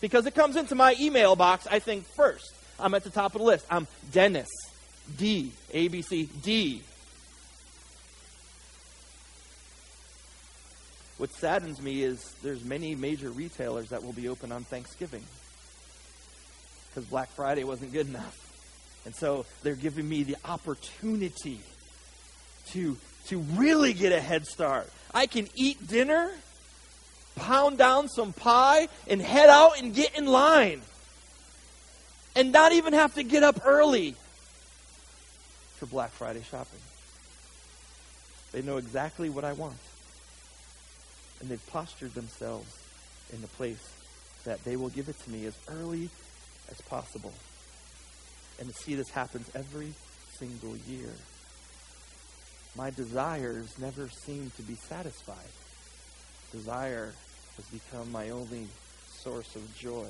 Because 0.00 0.26
it 0.26 0.34
comes 0.34 0.56
into 0.56 0.74
my 0.74 0.94
email 1.00 1.34
box, 1.34 1.66
I 1.68 1.80
think 1.80 2.06
first. 2.14 2.54
I'm 2.78 2.94
at 2.94 3.02
the 3.02 3.10
top 3.10 3.34
of 3.34 3.40
the 3.40 3.46
list. 3.46 3.66
I'm 3.68 3.88
Dennis, 4.12 4.48
D, 5.16 5.52
A, 5.72 5.88
B, 5.88 6.02
C, 6.02 6.28
D. 6.42 6.82
What 11.18 11.32
saddens 11.32 11.82
me 11.82 12.04
is 12.04 12.22
there's 12.44 12.64
many 12.64 12.94
major 12.94 13.30
retailers 13.30 13.88
that 13.88 14.04
will 14.04 14.12
be 14.12 14.28
open 14.28 14.52
on 14.52 14.62
Thanksgiving 14.62 15.24
because 16.88 17.04
Black 17.06 17.28
Friday 17.30 17.64
wasn't 17.64 17.92
good 17.92 18.08
enough. 18.08 18.36
And 19.04 19.14
so 19.14 19.44
they're 19.64 19.74
giving 19.74 20.08
me 20.08 20.22
the 20.22 20.36
opportunity 20.44 21.60
to, 22.68 22.96
to 23.26 23.38
really 23.38 23.94
get 23.94 24.12
a 24.12 24.20
head 24.20 24.46
start. 24.46 24.90
I 25.12 25.26
can 25.26 25.48
eat 25.56 25.88
dinner, 25.88 26.30
pound 27.34 27.78
down 27.78 28.08
some 28.08 28.32
pie, 28.32 28.88
and 29.08 29.20
head 29.20 29.48
out 29.48 29.80
and 29.80 29.92
get 29.92 30.16
in 30.16 30.26
line. 30.26 30.82
And 32.36 32.52
not 32.52 32.72
even 32.72 32.92
have 32.92 33.14
to 33.14 33.24
get 33.24 33.42
up 33.42 33.62
early 33.66 34.14
for 35.78 35.86
Black 35.86 36.10
Friday 36.10 36.44
shopping. 36.48 36.78
They 38.52 38.62
know 38.62 38.76
exactly 38.76 39.28
what 39.30 39.44
I 39.44 39.54
want 39.54 39.74
and 41.40 41.48
they've 41.48 41.66
postured 41.68 42.14
themselves 42.14 42.82
in 43.32 43.40
the 43.40 43.48
place 43.48 43.94
that 44.44 44.62
they 44.64 44.76
will 44.76 44.88
give 44.88 45.08
it 45.08 45.18
to 45.20 45.30
me 45.30 45.46
as 45.46 45.56
early 45.68 46.08
as 46.70 46.80
possible. 46.82 47.32
And 48.58 48.68
to 48.68 48.74
see 48.74 48.94
this 48.94 49.10
happens 49.10 49.50
every 49.54 49.92
single 50.38 50.76
year. 50.88 51.12
My 52.76 52.90
desires 52.90 53.78
never 53.78 54.08
seem 54.08 54.52
to 54.56 54.62
be 54.62 54.74
satisfied. 54.74 55.36
Desire 56.52 57.12
has 57.56 57.64
become 57.66 58.10
my 58.12 58.30
only 58.30 58.68
source 59.22 59.56
of 59.56 59.76
joy. 59.76 60.08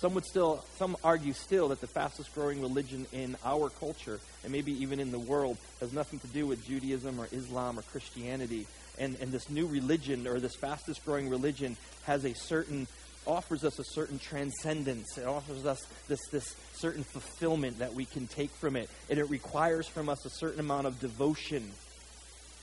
Some 0.00 0.14
would 0.14 0.24
still, 0.24 0.64
some 0.78 0.96
argue 1.04 1.34
still 1.34 1.68
that 1.68 1.80
the 1.82 1.86
fastest 1.86 2.34
growing 2.34 2.62
religion 2.62 3.06
in 3.12 3.36
our 3.44 3.68
culture, 3.68 4.18
and 4.42 4.52
maybe 4.52 4.72
even 4.82 4.98
in 4.98 5.10
the 5.10 5.18
world, 5.18 5.58
has 5.80 5.92
nothing 5.92 6.18
to 6.20 6.26
do 6.28 6.46
with 6.46 6.66
Judaism 6.66 7.20
or 7.20 7.28
Islam 7.32 7.78
or 7.78 7.82
Christianity, 7.82 8.66
and, 9.00 9.16
and 9.20 9.32
this 9.32 9.50
new 9.50 9.66
religion 9.66 10.28
or 10.28 10.38
this 10.38 10.54
fastest 10.54 11.04
growing 11.04 11.28
religion 11.28 11.76
has 12.04 12.24
a 12.24 12.34
certain 12.34 12.86
offers 13.26 13.64
us 13.64 13.78
a 13.78 13.84
certain 13.84 14.18
transcendence. 14.18 15.18
It 15.18 15.26
offers 15.26 15.66
us 15.66 15.86
this, 16.08 16.20
this 16.30 16.56
certain 16.74 17.04
fulfillment 17.04 17.78
that 17.78 17.92
we 17.94 18.04
can 18.04 18.26
take 18.26 18.50
from 18.50 18.76
it. 18.76 18.88
And 19.08 19.18
it 19.18 19.28
requires 19.28 19.86
from 19.86 20.08
us 20.08 20.24
a 20.24 20.30
certain 20.30 20.60
amount 20.60 20.86
of 20.86 20.98
devotion. 21.00 21.70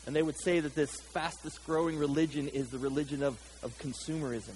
And 0.06 0.16
they 0.16 0.24
would 0.24 0.40
say 0.40 0.60
that 0.60 0.74
this 0.74 1.00
fastest 1.14 1.66
growing 1.66 1.98
religion 1.98 2.48
is 2.48 2.70
the 2.70 2.80
religion 2.80 3.22
of, 3.22 3.38
of 3.62 3.78
consumerism. 3.78 4.56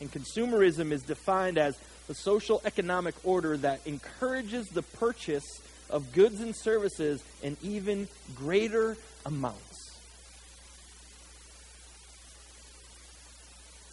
And 0.00 0.10
consumerism 0.12 0.92
is 0.92 1.02
defined 1.02 1.58
as 1.58 1.76
the 2.06 2.14
social 2.14 2.60
economic 2.64 3.14
order 3.24 3.56
that 3.58 3.80
encourages 3.86 4.66
the 4.68 4.82
purchase 4.82 5.60
of 5.88 6.12
goods 6.12 6.40
and 6.40 6.54
services 6.56 7.22
in 7.42 7.56
even 7.62 8.08
greater 8.34 8.96
amounts. 9.24 9.75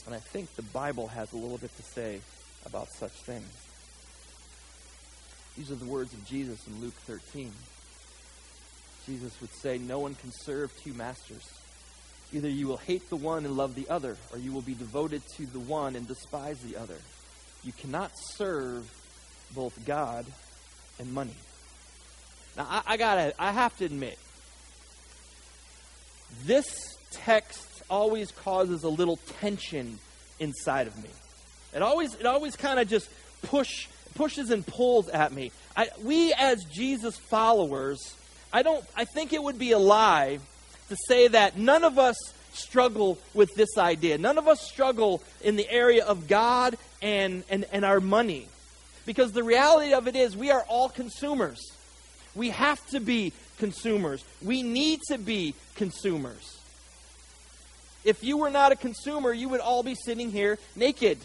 And 0.06 0.14
I 0.14 0.20
think 0.20 0.54
the 0.56 0.64
Bible 0.64 1.08
has 1.08 1.32
a 1.32 1.38
little 1.38 1.58
bit 1.58 1.76
to 1.78 1.84
say 1.84 2.20
about 2.66 2.88
such 2.92 3.12
things. 3.12 3.50
These 5.58 5.72
are 5.72 5.76
the 5.76 5.86
words 5.86 6.14
of 6.14 6.26
Jesus 6.26 6.66
in 6.68 6.82
Luke 6.82 6.96
13. 7.06 7.52
Jesus 9.06 9.40
would 9.42 9.54
say, 9.54 9.78
No 9.78 10.00
one 10.00 10.16
can 10.16 10.32
serve 10.32 10.74
two 10.84 10.94
masters. 10.94 11.44
Either 12.32 12.50
you 12.50 12.68
will 12.68 12.78
hate 12.78 13.08
the 13.10 13.16
one 13.16 13.46
and 13.46 13.56
love 13.56 13.76
the 13.76 13.88
other, 13.90 14.18
or 14.32 14.40
you 14.40 14.52
will 14.52 14.62
be 14.62 14.74
devoted 14.74 15.22
to 15.38 15.46
the 15.46 15.60
one 15.60 15.96
and 15.96 16.08
despise 16.08 16.60
the 16.60 16.76
other. 16.76 16.98
You 17.64 17.72
cannot 17.74 18.12
serve 18.16 18.92
both 19.54 19.86
God 19.86 20.26
and 21.00 21.14
money. 21.14 21.36
Now, 22.58 22.68
I, 22.70 22.82
I 22.88 22.98
gotta, 22.98 23.34
I 23.38 23.52
have 23.52 23.78
to 23.78 23.86
admit, 23.86 24.18
this 26.46 26.98
text 27.12 27.73
always 27.94 28.32
causes 28.32 28.84
a 28.84 28.90
little 28.90 29.18
tension 29.40 30.00
inside 30.40 30.88
of 30.88 30.98
me. 31.02 31.10
It 31.76 31.84
always, 31.84 32.16
it 32.16 32.26
always 32.26 32.56
kind 32.56 32.80
of 32.80 32.88
just 32.88 33.08
push, 33.44 33.88
pushes 34.16 34.50
and 34.50 34.66
pulls 34.66 35.10
at 35.10 35.32
me. 35.32 35.52
I, 35.78 35.90
we 36.02 36.34
as 36.34 36.64
Jesus 36.66 37.16
followers, 37.18 38.16
I 38.52 38.64
don't, 38.64 38.84
I 38.98 39.06
think 39.06 39.32
it 39.32 39.44
would 39.44 39.60
be 39.60 39.74
a 39.74 39.78
lie 39.78 40.40
to 40.90 40.98
say 41.08 41.28
that 41.28 41.56
none 41.56 41.84
of 41.84 42.00
us 42.00 42.16
struggle 42.54 43.20
with 43.36 43.54
this 43.54 43.78
idea. 43.78 44.18
None 44.18 44.40
of 44.40 44.48
us 44.48 44.60
struggle 44.62 45.22
in 45.42 45.56
the 45.56 45.70
area 45.70 46.04
of 46.04 46.28
God 46.28 46.78
and, 47.00 47.44
and, 47.48 47.64
and 47.72 47.86
our 47.86 48.00
money. 48.00 48.48
Because 49.06 49.34
the 49.34 49.44
reality 49.44 49.94
of 49.94 50.08
it 50.08 50.16
is, 50.16 50.36
we 50.36 50.50
are 50.50 50.64
all 50.68 50.90
consumers. 50.90 51.60
We 52.34 52.50
have 52.50 52.84
to 52.88 53.00
be 53.00 53.34
consumers. 53.60 54.24
We 54.42 54.64
need 54.64 55.02
to 55.10 55.20
be 55.20 55.54
consumers. 55.76 56.58
If 58.04 58.24
you 58.24 58.38
were 58.38 58.50
not 58.50 58.72
a 58.72 58.76
consumer, 58.76 59.32
you 59.32 59.50
would 59.50 59.62
all 59.62 59.84
be 59.84 59.96
sitting 59.96 60.32
here 60.32 60.60
naked. 60.76 61.20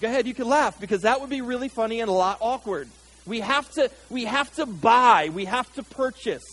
Go 0.00 0.08
ahead, 0.08 0.26
you 0.26 0.34
can 0.34 0.48
laugh 0.48 0.80
because 0.80 1.02
that 1.02 1.20
would 1.20 1.30
be 1.30 1.42
really 1.42 1.68
funny 1.68 2.00
and 2.00 2.08
a 2.08 2.12
lot 2.12 2.38
awkward. 2.40 2.88
We 3.26 3.40
have 3.40 3.70
to 3.72 3.90
we 4.08 4.24
have 4.24 4.52
to 4.56 4.66
buy, 4.66 5.30
we 5.32 5.44
have 5.44 5.72
to 5.74 5.82
purchase. 5.82 6.44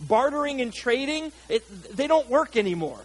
Bartering 0.00 0.60
and 0.60 0.72
trading, 0.72 1.30
it, 1.48 1.64
they 1.96 2.06
don't 2.06 2.28
work 2.28 2.56
anymore. 2.56 3.00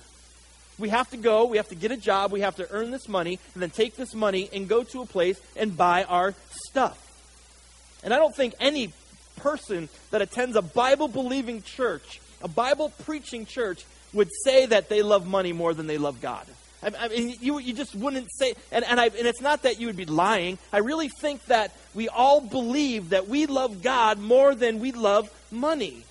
We 0.79 0.89
have 0.89 1.09
to 1.11 1.17
go, 1.17 1.45
we 1.45 1.57
have 1.57 1.67
to 1.69 1.75
get 1.75 1.91
a 1.91 1.97
job, 1.97 2.31
we 2.31 2.41
have 2.41 2.55
to 2.55 2.67
earn 2.71 2.91
this 2.91 3.07
money, 3.07 3.39
and 3.53 3.61
then 3.61 3.69
take 3.69 3.95
this 3.95 4.15
money 4.15 4.49
and 4.53 4.67
go 4.67 4.83
to 4.85 5.01
a 5.01 5.05
place 5.05 5.39
and 5.55 5.75
buy 5.75 6.05
our 6.05 6.33
stuff. 6.49 6.97
And 8.03 8.13
I 8.13 8.17
don't 8.17 8.35
think 8.35 8.55
any 8.59 8.93
person 9.35 9.89
that 10.11 10.21
attends 10.21 10.55
a 10.55 10.61
Bible 10.61 11.09
believing 11.09 11.61
church, 11.61 12.21
a 12.41 12.47
Bible 12.47 12.93
preaching 13.03 13.45
church, 13.45 13.85
would 14.13 14.29
say 14.43 14.65
that 14.65 14.89
they 14.89 15.01
love 15.01 15.27
money 15.27 15.53
more 15.53 15.73
than 15.73 15.87
they 15.87 15.97
love 15.97 16.21
God. 16.21 16.45
I, 16.81 16.91
I 16.99 17.07
mean, 17.09 17.35
you, 17.41 17.59
you 17.59 17.73
just 17.73 17.95
wouldn't 17.95 18.31
say, 18.31 18.53
and, 18.71 18.85
and, 18.85 18.99
I, 18.99 19.05
and 19.05 19.27
it's 19.27 19.41
not 19.41 19.63
that 19.63 19.79
you 19.79 19.87
would 19.87 19.97
be 19.97 20.05
lying. 20.05 20.57
I 20.71 20.77
really 20.77 21.09
think 21.09 21.45
that 21.45 21.75
we 21.93 22.09
all 22.09 22.41
believe 22.41 23.09
that 23.09 23.27
we 23.27 23.45
love 23.45 23.81
God 23.81 24.19
more 24.19 24.55
than 24.55 24.79
we 24.79 24.91
love 24.91 25.29
money. 25.51 26.03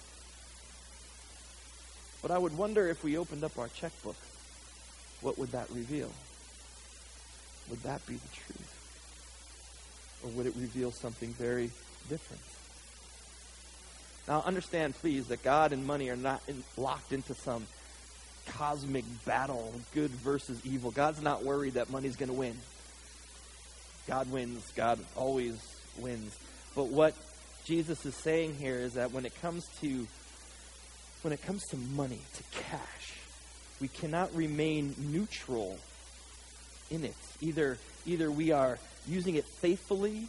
But 2.22 2.30
I 2.30 2.38
would 2.38 2.56
wonder 2.56 2.88
if 2.88 3.02
we 3.02 3.16
opened 3.16 3.44
up 3.44 3.58
our 3.58 3.68
checkbook, 3.68 4.16
what 5.20 5.38
would 5.38 5.52
that 5.52 5.70
reveal? 5.70 6.10
Would 7.70 7.82
that 7.82 8.04
be 8.06 8.14
the 8.14 8.28
truth? 8.28 8.74
Or 10.24 10.30
would 10.30 10.46
it 10.46 10.54
reveal 10.56 10.90
something 10.90 11.32
very 11.34 11.70
different? 12.08 12.42
Now, 14.26 14.42
understand, 14.44 14.94
please, 14.96 15.28
that 15.28 15.42
God 15.42 15.72
and 15.72 15.86
money 15.86 16.10
are 16.10 16.16
not 16.16 16.42
in, 16.48 16.62
locked 16.76 17.12
into 17.12 17.34
some 17.34 17.66
cosmic 18.56 19.04
battle, 19.24 19.72
good 19.94 20.10
versus 20.10 20.60
evil. 20.64 20.90
God's 20.90 21.22
not 21.22 21.44
worried 21.44 21.74
that 21.74 21.90
money's 21.90 22.16
going 22.16 22.28
to 22.30 22.34
win. 22.34 22.56
God 24.06 24.30
wins. 24.30 24.64
God 24.74 24.98
always 25.16 25.58
wins. 25.98 26.36
But 26.74 26.88
what 26.88 27.14
Jesus 27.64 28.04
is 28.06 28.14
saying 28.14 28.54
here 28.54 28.76
is 28.76 28.94
that 28.94 29.12
when 29.12 29.26
it 29.26 29.40
comes 29.40 29.66
to 29.80 30.06
when 31.22 31.32
it 31.32 31.42
comes 31.42 31.66
to 31.66 31.76
money, 31.76 32.20
to 32.34 32.42
cash, 32.60 33.14
we 33.80 33.88
cannot 33.88 34.34
remain 34.34 34.94
neutral 34.98 35.78
in 36.90 37.04
it. 37.04 37.16
Either 37.40 37.78
either 38.06 38.30
we 38.30 38.52
are 38.52 38.78
using 39.06 39.34
it 39.34 39.44
faithfully 39.60 40.28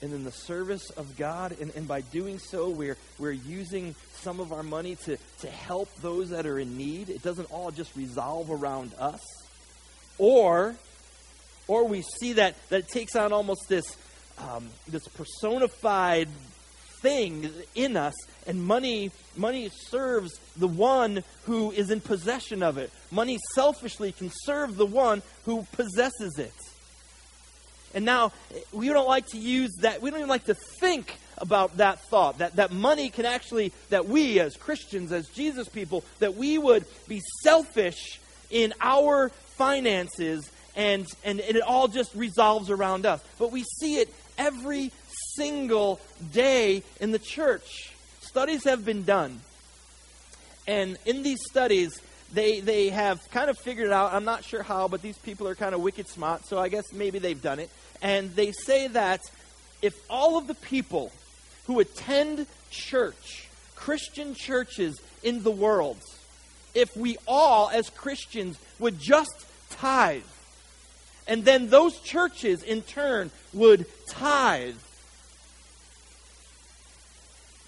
and 0.00 0.12
in 0.12 0.24
the 0.24 0.32
service 0.32 0.90
of 0.90 1.16
God. 1.16 1.56
And, 1.60 1.72
and 1.74 1.88
by 1.88 2.00
doing 2.00 2.38
so, 2.38 2.70
we're, 2.70 2.96
we're 3.18 3.32
using 3.32 3.94
some 4.14 4.40
of 4.40 4.52
our 4.52 4.62
money 4.62 4.96
to, 5.04 5.16
to 5.40 5.48
help 5.48 5.88
those 6.00 6.30
that 6.30 6.46
are 6.46 6.58
in 6.58 6.76
need. 6.76 7.08
It 7.10 7.22
doesn't 7.22 7.50
all 7.50 7.70
just 7.70 7.96
resolve 7.96 8.50
around 8.50 8.92
us. 8.98 9.20
Or, 10.18 10.76
or 11.66 11.86
we 11.86 12.02
see 12.02 12.34
that, 12.34 12.56
that 12.70 12.80
it 12.80 12.88
takes 12.88 13.16
on 13.16 13.32
almost 13.32 13.68
this, 13.68 13.96
um, 14.38 14.68
this 14.88 15.06
personified 15.08 16.28
thing 17.00 17.50
in 17.74 17.96
us, 17.96 18.14
and 18.46 18.60
money, 18.60 19.10
money 19.36 19.70
serves 19.86 20.32
the 20.56 20.66
one 20.66 21.22
who 21.44 21.70
is 21.70 21.90
in 21.90 22.00
possession 22.00 22.62
of 22.62 22.76
it. 22.76 22.90
Money 23.10 23.38
selfishly 23.54 24.10
can 24.10 24.30
serve 24.44 24.76
the 24.76 24.86
one 24.86 25.22
who 25.44 25.64
possesses 25.72 26.38
it. 26.38 26.52
And 27.94 28.04
now, 28.04 28.32
we 28.72 28.88
don't 28.88 29.08
like 29.08 29.26
to 29.28 29.38
use 29.38 29.74
that, 29.80 30.02
we 30.02 30.10
don't 30.10 30.20
even 30.20 30.28
like 30.28 30.44
to 30.44 30.54
think 30.54 31.16
about 31.38 31.76
that 31.78 32.00
thought, 32.08 32.38
that, 32.38 32.56
that 32.56 32.72
money 32.72 33.10
can 33.10 33.24
actually, 33.24 33.72
that 33.90 34.06
we 34.06 34.40
as 34.40 34.56
Christians, 34.56 35.12
as 35.12 35.28
Jesus 35.28 35.68
people, 35.68 36.04
that 36.18 36.34
we 36.34 36.58
would 36.58 36.84
be 37.06 37.22
selfish 37.42 38.20
in 38.50 38.74
our 38.80 39.30
finances 39.56 40.50
and, 40.76 41.06
and, 41.24 41.40
it 41.40 41.60
all 41.60 41.88
just 41.88 42.14
resolves 42.14 42.70
around 42.70 43.04
us. 43.04 43.20
But 43.38 43.50
we 43.50 43.64
see 43.64 43.96
it 43.96 44.14
every 44.38 44.92
single 45.34 46.00
day 46.32 46.84
in 47.00 47.10
the 47.10 47.18
church. 47.18 47.92
Studies 48.20 48.62
have 48.64 48.84
been 48.84 49.02
done. 49.02 49.40
And 50.68 50.96
in 51.04 51.24
these 51.24 51.40
studies, 51.50 52.00
they, 52.32 52.60
they 52.60 52.90
have 52.90 53.18
kind 53.30 53.50
of 53.50 53.58
figured 53.58 53.90
out. 53.90 54.12
I'm 54.12 54.24
not 54.24 54.44
sure 54.44 54.62
how, 54.62 54.86
but 54.86 55.02
these 55.02 55.18
people 55.18 55.48
are 55.48 55.54
kind 55.54 55.74
of 55.74 55.80
wicked 55.80 56.08
smart, 56.08 56.46
so 56.46 56.58
I 56.58 56.68
guess 56.68 56.92
maybe 56.92 57.18
they've 57.18 57.40
done 57.40 57.58
it. 57.58 57.70
And 58.02 58.34
they 58.34 58.52
say 58.52 58.88
that 58.88 59.20
if 59.82 59.94
all 60.08 60.38
of 60.38 60.46
the 60.46 60.54
people 60.54 61.12
who 61.66 61.80
attend 61.80 62.46
church, 62.70 63.48
Christian 63.74 64.34
churches 64.34 65.00
in 65.22 65.42
the 65.42 65.50
world, 65.50 65.98
if 66.74 66.96
we 66.96 67.16
all 67.26 67.70
as 67.70 67.90
Christians 67.90 68.58
would 68.78 68.98
just 68.98 69.46
tithe, 69.70 70.22
and 71.26 71.44
then 71.44 71.68
those 71.68 71.98
churches 72.00 72.62
in 72.62 72.82
turn 72.82 73.30
would 73.52 73.86
tithe, 74.08 74.76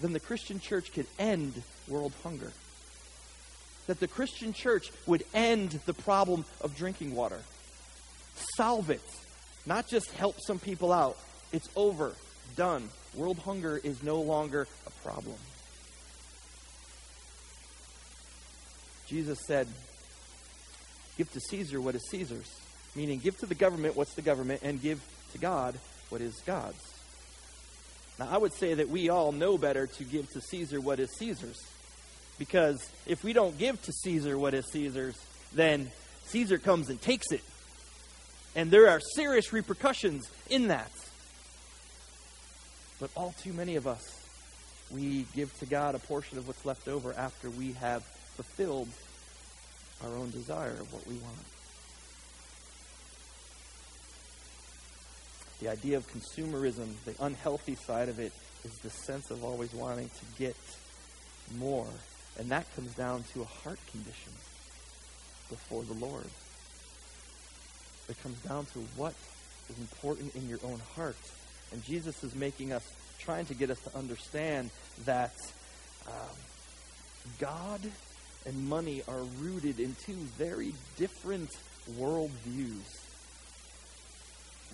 then 0.01 0.13
the 0.13 0.19
Christian 0.19 0.59
church 0.59 0.91
could 0.93 1.05
end 1.19 1.61
world 1.87 2.13
hunger. 2.23 2.51
That 3.87 3.99
the 3.99 4.07
Christian 4.07 4.53
church 4.53 4.91
would 5.05 5.23
end 5.33 5.79
the 5.85 5.93
problem 5.93 6.45
of 6.59 6.75
drinking 6.75 7.15
water, 7.15 7.39
solve 8.57 8.89
it, 8.89 9.01
not 9.65 9.87
just 9.87 10.11
help 10.11 10.35
some 10.41 10.59
people 10.59 10.91
out. 10.91 11.17
It's 11.51 11.69
over, 11.75 12.13
done. 12.55 12.89
World 13.15 13.39
hunger 13.39 13.79
is 13.83 14.01
no 14.03 14.21
longer 14.21 14.67
a 14.87 14.89
problem. 15.03 15.35
Jesus 19.07 19.39
said, 19.45 19.67
Give 21.17 21.31
to 21.33 21.41
Caesar 21.41 21.81
what 21.81 21.95
is 21.95 22.07
Caesar's, 22.09 22.49
meaning 22.95 23.19
give 23.19 23.37
to 23.39 23.45
the 23.45 23.55
government 23.55 23.97
what's 23.97 24.13
the 24.13 24.21
government, 24.21 24.61
and 24.63 24.81
give 24.81 25.01
to 25.33 25.37
God 25.37 25.77
what 26.09 26.21
is 26.21 26.41
God's. 26.45 26.81
Now, 28.17 28.29
I 28.31 28.37
would 28.37 28.53
say 28.53 28.75
that 28.75 28.89
we 28.89 29.09
all 29.09 29.31
know 29.31 29.57
better 29.57 29.87
to 29.87 30.03
give 30.03 30.29
to 30.31 30.41
Caesar 30.41 30.79
what 30.79 30.99
is 30.99 31.11
Caesar's. 31.17 31.61
Because 32.37 32.89
if 33.05 33.23
we 33.23 33.33
don't 33.33 33.57
give 33.57 33.81
to 33.83 33.91
Caesar 33.91 34.37
what 34.37 34.53
is 34.53 34.65
Caesar's, 34.71 35.17
then 35.53 35.91
Caesar 36.27 36.57
comes 36.57 36.89
and 36.89 37.01
takes 37.01 37.31
it. 37.31 37.41
And 38.55 38.69
there 38.69 38.89
are 38.89 38.99
serious 39.15 39.53
repercussions 39.53 40.29
in 40.49 40.67
that. 40.67 40.91
But 42.99 43.09
all 43.15 43.33
too 43.41 43.53
many 43.53 43.75
of 43.75 43.87
us, 43.87 44.03
we 44.91 45.25
give 45.33 45.57
to 45.59 45.65
God 45.65 45.95
a 45.95 45.99
portion 45.99 46.37
of 46.37 46.47
what's 46.47 46.65
left 46.65 46.87
over 46.87 47.13
after 47.13 47.49
we 47.49 47.71
have 47.73 48.03
fulfilled 48.35 48.89
our 50.03 50.09
own 50.09 50.31
desire 50.31 50.71
of 50.71 50.91
what 50.91 51.07
we 51.07 51.15
want. 51.15 51.37
The 55.61 55.69
idea 55.69 55.97
of 55.97 56.07
consumerism, 56.11 56.95
the 57.05 57.15
unhealthy 57.23 57.75
side 57.75 58.09
of 58.09 58.19
it, 58.19 58.33
is 58.63 58.73
the 58.79 58.89
sense 58.89 59.31
of 59.31 59.43
always 59.43 59.73
wanting 59.73 60.09
to 60.09 60.25
get 60.37 60.57
more 61.57 61.87
and 62.39 62.49
that 62.49 62.73
comes 62.75 62.93
down 62.95 63.23
to 63.33 63.41
a 63.41 63.45
heart 63.45 63.79
condition 63.91 64.31
before 65.49 65.83
the 65.83 65.93
Lord. 65.93 66.25
It 68.11 68.21
comes 68.21 68.37
down 68.39 68.65
to 68.73 68.79
what 68.97 69.13
is 69.69 69.79
important 69.79 70.35
in 70.35 70.49
your 70.49 70.59
own 70.63 70.81
heart. 70.95 71.15
And 71.71 71.81
Jesus 71.83 72.23
is 72.25 72.35
making 72.35 72.73
us, 72.73 72.83
trying 73.19 73.45
to 73.45 73.53
get 73.53 73.69
us 73.69 73.79
to 73.81 73.97
understand 73.97 74.69
that 75.05 75.33
um, 76.07 76.35
God 77.39 77.79
and 78.45 78.67
money 78.67 79.01
are 79.07 79.23
rooted 79.39 79.79
in 79.79 79.95
two 80.05 80.17
very 80.37 80.73
different 80.97 81.49
worldviews. 81.91 82.83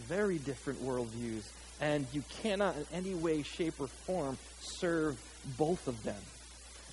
Very 0.07 0.39
different 0.39 0.83
worldviews. 0.83 1.43
And 1.79 2.07
you 2.13 2.23
cannot 2.41 2.75
in 2.75 2.85
any 2.91 3.13
way, 3.13 3.43
shape, 3.43 3.75
or 3.79 3.87
form 3.87 4.39
serve 4.79 5.21
both 5.59 5.87
of 5.87 6.01
them. 6.01 6.21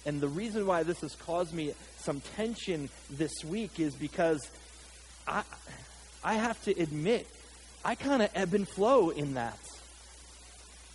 And 0.04 0.20
the 0.20 0.28
reason 0.28 0.66
why 0.66 0.82
this 0.82 1.00
has 1.00 1.16
caused 1.16 1.54
me 1.54 1.72
some 1.96 2.20
tension 2.36 2.90
this 3.10 3.32
week 3.42 3.80
is 3.80 3.94
because 3.94 4.50
I, 5.26 5.42
I 6.24 6.34
have 6.34 6.62
to 6.64 6.70
admit, 6.80 7.28
I 7.84 7.94
kind 7.94 8.22
of 8.22 8.30
ebb 8.34 8.54
and 8.54 8.66
flow 8.66 9.10
in 9.10 9.34
that. 9.34 9.58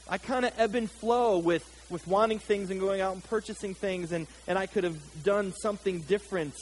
I 0.09 0.17
kind 0.17 0.43
of 0.43 0.53
ebb 0.57 0.73
and 0.73 0.89
flow 0.89 1.37
with, 1.37 1.63
with 1.91 2.07
wanting 2.07 2.39
things 2.39 2.71
and 2.71 2.79
going 2.79 2.99
out 2.99 3.13
and 3.13 3.23
purchasing 3.23 3.75
things, 3.75 4.11
and, 4.11 4.25
and 4.47 4.57
I 4.57 4.65
could 4.65 4.83
have 4.83 4.97
done 5.23 5.53
something 5.53 6.01
different. 6.01 6.55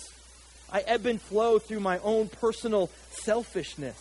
I 0.71 0.81
ebb 0.81 1.05
and 1.05 1.21
flow 1.21 1.59
through 1.59 1.79
my 1.79 1.99
own 1.99 2.27
personal 2.27 2.89
selfishness. 3.09 3.97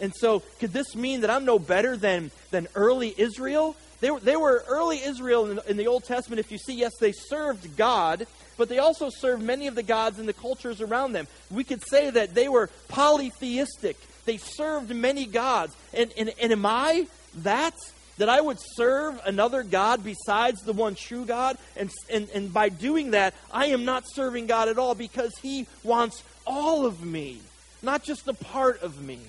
And 0.00 0.14
so, 0.14 0.42
could 0.60 0.72
this 0.72 0.94
mean 0.94 1.22
that 1.22 1.30
I'm 1.30 1.46
no 1.46 1.58
better 1.58 1.96
than, 1.96 2.30
than 2.50 2.68
early 2.74 3.14
Israel? 3.16 3.74
They 4.00 4.10
were, 4.10 4.20
they 4.20 4.36
were 4.36 4.64
early 4.68 4.98
Israel 5.02 5.50
in, 5.50 5.60
in 5.66 5.76
the 5.76 5.88
Old 5.88 6.04
Testament. 6.04 6.38
If 6.38 6.52
you 6.52 6.58
see, 6.58 6.74
yes, 6.74 6.92
they 7.00 7.12
served 7.12 7.76
God, 7.76 8.26
but 8.58 8.68
they 8.68 8.78
also 8.78 9.08
served 9.08 9.42
many 9.42 9.66
of 9.66 9.74
the 9.74 9.82
gods 9.82 10.18
in 10.18 10.26
the 10.26 10.34
cultures 10.34 10.82
around 10.82 11.12
them. 11.12 11.26
We 11.50 11.64
could 11.64 11.82
say 11.88 12.10
that 12.10 12.34
they 12.34 12.48
were 12.48 12.68
polytheistic. 12.88 13.96
They 14.26 14.36
served 14.36 14.94
many 14.94 15.24
gods. 15.24 15.74
And, 15.94 16.12
and, 16.18 16.34
and 16.42 16.52
am 16.52 16.66
I 16.66 17.06
that? 17.36 17.74
That 18.18 18.28
I 18.28 18.40
would 18.40 18.58
serve 18.60 19.20
another 19.24 19.62
God 19.62 20.02
besides 20.02 20.62
the 20.62 20.72
one 20.72 20.96
true 20.96 21.24
God? 21.24 21.56
And, 21.76 21.88
and, 22.10 22.28
and 22.34 22.52
by 22.52 22.68
doing 22.68 23.12
that, 23.12 23.32
I 23.52 23.66
am 23.66 23.84
not 23.84 24.04
serving 24.12 24.48
God 24.48 24.68
at 24.68 24.76
all 24.76 24.96
because 24.96 25.32
He 25.40 25.68
wants 25.84 26.24
all 26.44 26.84
of 26.84 27.02
me, 27.02 27.40
not 27.80 28.02
just 28.02 28.26
a 28.26 28.34
part 28.34 28.82
of 28.82 29.00
me. 29.00 29.20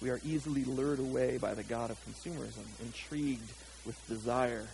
we 0.00 0.10
are 0.10 0.20
easily 0.24 0.64
lured 0.64 0.98
away 0.98 1.36
by 1.36 1.54
the 1.54 1.62
God 1.62 1.90
of 1.90 1.98
consumerism, 2.06 2.64
intrigued 2.82 3.50
with 3.84 3.96
desire. 4.08 4.66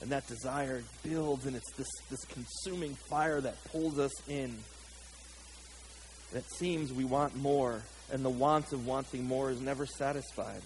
And 0.00 0.10
that 0.10 0.26
desire 0.26 0.82
builds, 1.02 1.46
and 1.46 1.56
it's 1.56 1.72
this, 1.76 1.88
this 2.10 2.24
consuming 2.26 2.94
fire 3.08 3.40
that 3.40 3.62
pulls 3.64 3.98
us 3.98 4.12
in. 4.28 4.56
And 6.30 6.38
it 6.42 6.44
seems 6.56 6.92
we 6.92 7.04
want 7.04 7.36
more, 7.36 7.82
and 8.12 8.24
the 8.24 8.30
want 8.30 8.72
of 8.72 8.86
wanting 8.86 9.24
more 9.24 9.50
is 9.50 9.60
never 9.60 9.86
satisfied. 9.86 10.60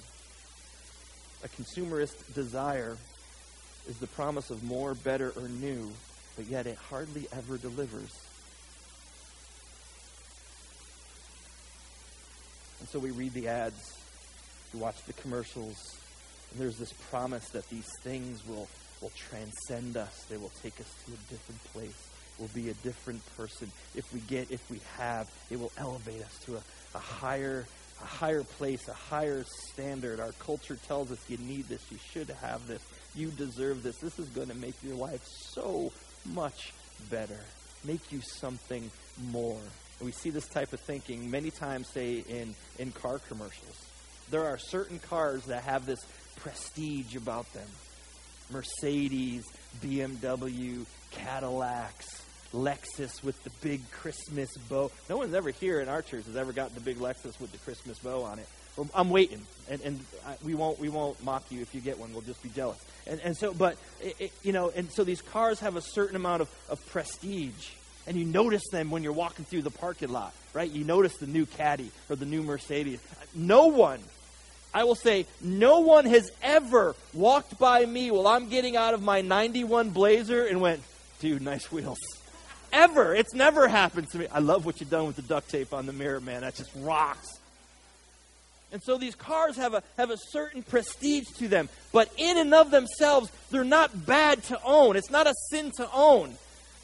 A 1.44 1.48
consumerist 1.48 2.34
desire 2.34 2.96
is 3.88 3.98
the 3.98 4.06
promise 4.08 4.50
of 4.50 4.64
more, 4.64 4.94
better, 4.94 5.32
or 5.36 5.48
new, 5.48 5.92
but 6.36 6.46
yet 6.46 6.66
it 6.66 6.76
hardly 6.76 7.28
ever 7.32 7.58
delivers. 7.58 8.10
And 12.80 12.88
so 12.88 12.98
we 12.98 13.10
read 13.10 13.34
the 13.34 13.48
ads, 13.48 13.98
we 14.72 14.80
watch 14.80 15.02
the 15.04 15.12
commercials, 15.14 15.96
and 16.50 16.60
there's 16.60 16.78
this 16.78 16.92
promise 17.10 17.48
that 17.50 17.68
these 17.68 17.88
things 18.02 18.46
will 18.46 18.68
will 19.00 19.12
transcend 19.16 19.96
us. 19.96 20.24
They 20.28 20.36
will 20.36 20.52
take 20.62 20.80
us 20.80 20.92
to 21.06 21.12
a 21.12 21.16
different 21.30 21.62
place. 21.72 22.08
We'll 22.38 22.48
be 22.48 22.70
a 22.70 22.74
different 22.74 23.22
person. 23.36 23.70
If 23.94 24.12
we 24.12 24.20
get, 24.20 24.50
if 24.50 24.70
we 24.70 24.80
have, 24.96 25.28
it 25.50 25.58
will 25.58 25.72
elevate 25.76 26.22
us 26.22 26.38
to 26.46 26.56
a, 26.56 26.62
a 26.94 26.98
higher 26.98 27.66
a 28.00 28.06
higher 28.06 28.44
place, 28.44 28.86
a 28.86 28.92
higher 28.92 29.44
standard. 29.72 30.20
Our 30.20 30.32
culture 30.38 30.76
tells 30.86 31.10
us 31.10 31.18
you 31.28 31.36
need 31.38 31.68
this, 31.68 31.82
you 31.90 31.98
should 32.12 32.28
have 32.28 32.66
this, 32.68 32.80
you 33.14 33.28
deserve 33.28 33.82
this. 33.82 33.96
This 33.98 34.18
is 34.20 34.28
going 34.28 34.48
to 34.48 34.54
make 34.54 34.80
your 34.84 34.94
life 34.94 35.24
so 35.26 35.92
much 36.24 36.72
better, 37.10 37.40
make 37.84 38.12
you 38.12 38.20
something 38.20 38.90
more. 39.30 39.60
And 39.98 40.06
we 40.06 40.12
see 40.12 40.30
this 40.30 40.46
type 40.46 40.72
of 40.72 40.80
thinking 40.80 41.28
many 41.28 41.50
times, 41.50 41.88
say, 41.88 42.24
in, 42.28 42.54
in 42.78 42.92
car 42.92 43.18
commercials. 43.18 43.84
There 44.30 44.44
are 44.44 44.58
certain 44.58 45.00
cars 45.00 45.46
that 45.46 45.64
have 45.64 45.86
this 45.86 46.00
prestige 46.36 47.16
about 47.16 47.52
them 47.52 47.66
Mercedes, 48.50 49.44
BMW, 49.82 50.84
Cadillacs, 51.10 52.22
Lexus 52.52 53.22
with 53.22 53.42
the 53.44 53.50
big 53.62 53.88
Christmas 53.90 54.56
bow. 54.68 54.90
No 55.08 55.18
one's 55.18 55.34
ever 55.34 55.50
here 55.50 55.80
in 55.80 55.88
our 55.88 56.02
church 56.02 56.24
has 56.26 56.36
ever 56.36 56.52
gotten 56.52 56.74
the 56.74 56.80
big 56.80 56.98
Lexus 56.98 57.38
with 57.40 57.52
the 57.52 57.58
Christmas 57.58 57.98
bow 57.98 58.22
on 58.22 58.38
it. 58.38 58.48
I'm 58.94 59.10
waiting, 59.10 59.44
and, 59.68 59.80
and 59.80 60.00
I, 60.24 60.36
we 60.44 60.54
won't 60.54 60.78
we 60.78 60.88
won't 60.88 61.22
mock 61.24 61.50
you 61.50 61.60
if 61.62 61.74
you 61.74 61.80
get 61.80 61.98
one. 61.98 62.12
We'll 62.12 62.22
just 62.22 62.42
be 62.42 62.48
jealous. 62.48 62.78
And, 63.08 63.20
and 63.20 63.36
so, 63.36 63.52
but 63.52 63.76
it, 64.00 64.14
it, 64.20 64.32
you 64.44 64.52
know, 64.52 64.70
and 64.74 64.90
so 64.92 65.02
these 65.02 65.20
cars 65.20 65.60
have 65.60 65.74
a 65.74 65.80
certain 65.80 66.14
amount 66.14 66.42
of, 66.42 66.48
of 66.68 66.84
prestige, 66.86 67.70
and 68.06 68.16
you 68.16 68.24
notice 68.24 68.62
them 68.70 68.90
when 68.90 69.02
you're 69.02 69.12
walking 69.12 69.44
through 69.44 69.62
the 69.62 69.70
parking 69.70 70.10
lot, 70.10 70.32
right? 70.54 70.70
You 70.70 70.84
notice 70.84 71.16
the 71.16 71.26
new 71.26 71.44
Caddy 71.44 71.90
or 72.08 72.14
the 72.14 72.26
new 72.26 72.42
Mercedes. 72.42 73.00
No 73.34 73.66
one 73.66 74.00
I 74.78 74.84
will 74.84 74.94
say, 74.94 75.26
no 75.40 75.80
one 75.80 76.04
has 76.04 76.30
ever 76.40 76.94
walked 77.12 77.58
by 77.58 77.84
me 77.84 78.12
while 78.12 78.28
I'm 78.28 78.48
getting 78.48 78.76
out 78.76 78.94
of 78.94 79.02
my 79.02 79.22
91 79.22 79.90
Blazer 79.90 80.46
and 80.46 80.60
went, 80.60 80.82
dude, 81.18 81.42
nice 81.42 81.72
wheels. 81.72 81.98
Ever. 82.72 83.12
It's 83.12 83.34
never 83.34 83.66
happened 83.66 84.08
to 84.10 84.18
me. 84.18 84.28
I 84.30 84.38
love 84.38 84.64
what 84.64 84.78
you've 84.78 84.88
done 84.88 85.08
with 85.08 85.16
the 85.16 85.22
duct 85.22 85.50
tape 85.50 85.74
on 85.74 85.86
the 85.86 85.92
mirror, 85.92 86.20
man. 86.20 86.42
That 86.42 86.54
just 86.54 86.70
rocks. 86.76 87.26
And 88.70 88.80
so 88.80 88.98
these 88.98 89.16
cars 89.16 89.56
have 89.56 89.74
a, 89.74 89.82
have 89.96 90.10
a 90.10 90.16
certain 90.30 90.62
prestige 90.62 91.26
to 91.38 91.48
them. 91.48 91.68
But 91.90 92.12
in 92.16 92.38
and 92.38 92.54
of 92.54 92.70
themselves, 92.70 93.32
they're 93.50 93.64
not 93.64 94.06
bad 94.06 94.44
to 94.44 94.60
own. 94.64 94.94
It's 94.94 95.10
not 95.10 95.26
a 95.26 95.34
sin 95.50 95.72
to 95.78 95.88
own. 95.92 96.36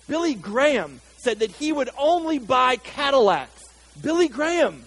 Billy 0.09 0.35
Graham 0.35 1.01
said 1.19 1.39
that 1.39 1.53
he 1.53 1.71
would 1.71 1.91
only 1.97 2.41
buy 2.41 2.75
Cadillacs. 2.75 3.63
Billy 4.03 4.27
Graham. 4.27 4.83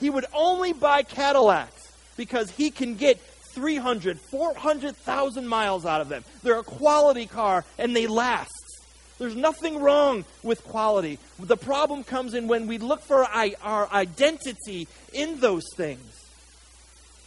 He 0.00 0.10
would 0.10 0.26
only 0.34 0.72
buy 0.72 1.04
Cadillacs 1.04 1.83
because 2.16 2.50
he 2.50 2.70
can 2.70 2.94
get 2.96 3.20
300, 3.54 4.20
400,000 4.20 5.46
miles 5.46 5.86
out 5.86 6.00
of 6.00 6.08
them. 6.08 6.24
They're 6.42 6.58
a 6.58 6.64
quality 6.64 7.26
car 7.26 7.64
and 7.78 7.94
they 7.94 8.06
last. 8.06 8.50
There's 9.18 9.36
nothing 9.36 9.78
wrong 9.78 10.24
with 10.42 10.64
quality. 10.64 11.18
The 11.38 11.56
problem 11.56 12.02
comes 12.02 12.34
in 12.34 12.48
when 12.48 12.66
we 12.66 12.78
look 12.78 13.02
for 13.02 13.24
our 13.24 13.92
identity 13.92 14.88
in 15.12 15.38
those 15.38 15.64
things. 15.76 16.24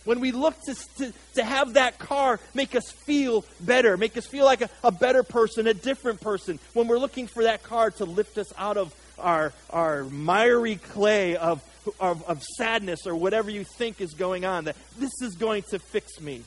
When 0.03 0.19
we 0.21 0.31
look 0.31 0.55
to, 0.67 0.75
to, 0.99 1.13
to 1.35 1.43
have 1.43 1.73
that 1.73 1.99
car 1.99 2.39
make 2.53 2.75
us 2.75 2.91
feel 2.91 3.43
better, 3.59 3.97
make 3.97 4.15
us 4.15 4.25
feel 4.25 4.45
like 4.45 4.61
a, 4.61 4.69
a 4.83 4.91
better 4.91 5.21
person, 5.21 5.67
a 5.67 5.73
different 5.73 6.21
person. 6.21 6.59
When 6.73 6.87
we're 6.87 6.99
looking 6.99 7.27
for 7.27 7.43
that 7.43 7.63
car 7.63 7.91
to 7.91 8.05
lift 8.05 8.37
us 8.37 8.53
out 8.57 8.77
of 8.77 8.95
our, 9.19 9.51
our 9.69 10.05
miry 10.05 10.77
clay 10.77 11.35
of, 11.35 11.61
of, 11.99 12.23
of 12.27 12.43
sadness 12.43 13.05
or 13.05 13.15
whatever 13.15 13.49
you 13.49 13.63
think 13.63 14.01
is 14.01 14.13
going 14.13 14.45
on, 14.45 14.65
that 14.65 14.75
this 14.97 15.21
is 15.21 15.35
going 15.35 15.63
to 15.69 15.79
fix 15.79 16.19
me. 16.19 16.43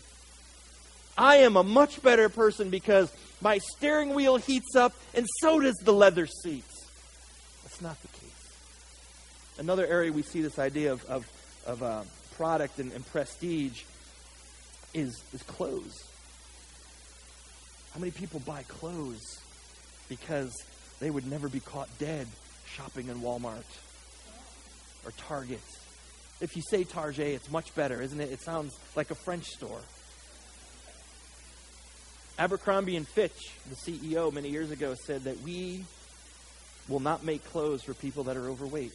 I 1.17 1.37
am 1.37 1.57
a 1.57 1.63
much 1.63 2.03
better 2.03 2.29
person 2.29 2.71
because 2.71 3.13
my 3.41 3.59
steering 3.59 4.15
wheel 4.15 4.37
heats 4.37 4.75
up, 4.77 4.95
and 5.15 5.27
so 5.41 5.61
does 5.61 5.77
the 5.77 5.93
leather 5.93 6.27
seats. 6.27 6.87
That's 7.63 7.81
not 7.83 8.01
the 8.03 8.09
case. 8.09 8.21
Another 9.59 9.87
area 9.87 10.13
we 10.13 10.23
see 10.23 10.41
this 10.41 10.59
idea 10.59 10.93
of, 10.93 11.05
of, 11.07 11.31
of 11.67 11.83
uh, 11.83 12.03
product 12.37 12.79
and, 12.79 12.93
and 12.93 13.07
prestige 13.07 13.83
is, 14.95 15.23
is 15.35 15.43
clothes. 15.43 16.05
How 17.93 18.01
many 18.01 18.13
people 18.13 18.41
buy 18.41 18.63
clothes 18.69 19.41
because 20.09 20.55
they 21.01 21.11
would 21.11 21.27
never 21.27 21.49
be 21.49 21.61
caught 21.61 21.89
dead 21.99 22.27
shopping 22.67 23.09
in 23.09 23.21
Walmart 23.21 23.65
or 25.11 25.25
Target? 25.27 25.61
If 26.41 26.57
you 26.57 26.63
say 26.63 26.85
Target, 26.85 27.29
it's 27.29 27.51
much 27.51 27.75
better, 27.75 28.01
isn't 28.01 28.21
it? 28.21 28.31
It 28.33 28.41
sounds 28.41 28.79
like 28.97 29.11
a 29.11 29.15
French 29.15 29.47
store. 29.47 29.81
Abercrombie 32.39 32.97
and 32.97 33.07
Fitch, 33.07 33.51
the 33.69 33.77
CEO 33.77 34.33
many 34.33 34.49
years 34.49 34.71
ago, 34.71 34.95
said 34.95 35.25
that 35.25 35.41
we 35.43 35.85
will 36.89 37.01
not 37.01 37.25
make 37.25 37.45
clothes 37.45 37.83
for 37.83 37.93
people 37.95 38.25
that 38.25 38.37
are 38.37 38.49
overweight 38.49 38.93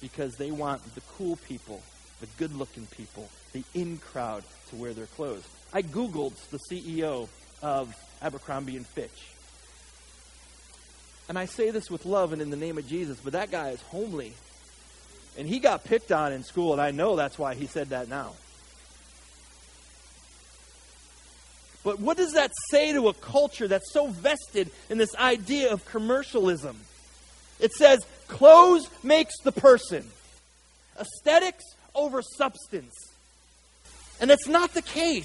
because 0.00 0.36
they 0.36 0.50
want 0.50 0.82
the 0.94 1.02
cool 1.16 1.36
people, 1.48 1.82
the 2.20 2.26
good 2.38 2.54
looking 2.54 2.86
people, 2.86 3.28
the 3.52 3.64
in 3.74 3.98
crowd 3.98 4.44
to 4.70 4.76
wear 4.76 4.94
their 4.94 5.06
clothes. 5.06 5.44
I 5.72 5.82
Googled 5.82 6.34
the 6.50 6.60
CEO 6.70 7.28
of 7.62 7.94
Abercrombie 8.22 8.76
and 8.76 8.86
Fitch. 8.86 9.26
And 11.28 11.38
I 11.38 11.46
say 11.46 11.70
this 11.70 11.90
with 11.90 12.06
love 12.06 12.32
and 12.32 12.40
in 12.40 12.50
the 12.50 12.56
name 12.56 12.78
of 12.78 12.86
Jesus, 12.86 13.18
but 13.22 13.32
that 13.34 13.50
guy 13.50 13.70
is 13.70 13.82
homely. 13.82 14.32
And 15.38 15.46
he 15.46 15.58
got 15.58 15.84
picked 15.84 16.12
on 16.12 16.32
in 16.32 16.42
school, 16.42 16.72
and 16.72 16.80
I 16.80 16.90
know 16.90 17.16
that's 17.16 17.38
why 17.38 17.54
he 17.54 17.66
said 17.66 17.90
that 17.90 18.08
now. 18.08 18.32
But 21.84 22.00
what 22.00 22.16
does 22.16 22.32
that 22.32 22.50
say 22.70 22.92
to 22.92 23.08
a 23.08 23.14
culture 23.14 23.68
that's 23.68 23.92
so 23.92 24.08
vested 24.08 24.70
in 24.90 24.98
this 24.98 25.14
idea 25.14 25.72
of 25.72 25.84
commercialism? 25.86 26.76
It 27.60 27.72
says, 27.72 28.04
clothes 28.26 28.90
makes 29.04 29.38
the 29.44 29.52
person. 29.52 30.04
Aesthetics 30.98 31.64
over 31.94 32.22
substance. 32.22 32.92
And 34.20 34.28
that's 34.28 34.48
not 34.48 34.74
the 34.74 34.82
case. 34.82 35.24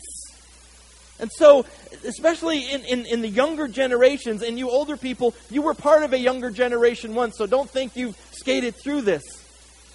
And 1.19 1.31
so, 1.31 1.65
especially 2.05 2.71
in, 2.71 2.81
in, 2.81 3.05
in, 3.05 3.21
the 3.21 3.27
younger 3.27 3.67
generations, 3.67 4.41
and 4.41 4.57
you 4.57 4.69
older 4.69 4.97
people, 4.97 5.35
you 5.49 5.61
were 5.61 5.73
part 5.73 6.03
of 6.03 6.13
a 6.13 6.17
younger 6.19 6.49
generation 6.49 7.13
once, 7.13 7.37
so 7.37 7.45
don't 7.45 7.69
think 7.69 7.95
you've 7.95 8.17
skated 8.31 8.75
through 8.75 9.01
this. 9.01 9.23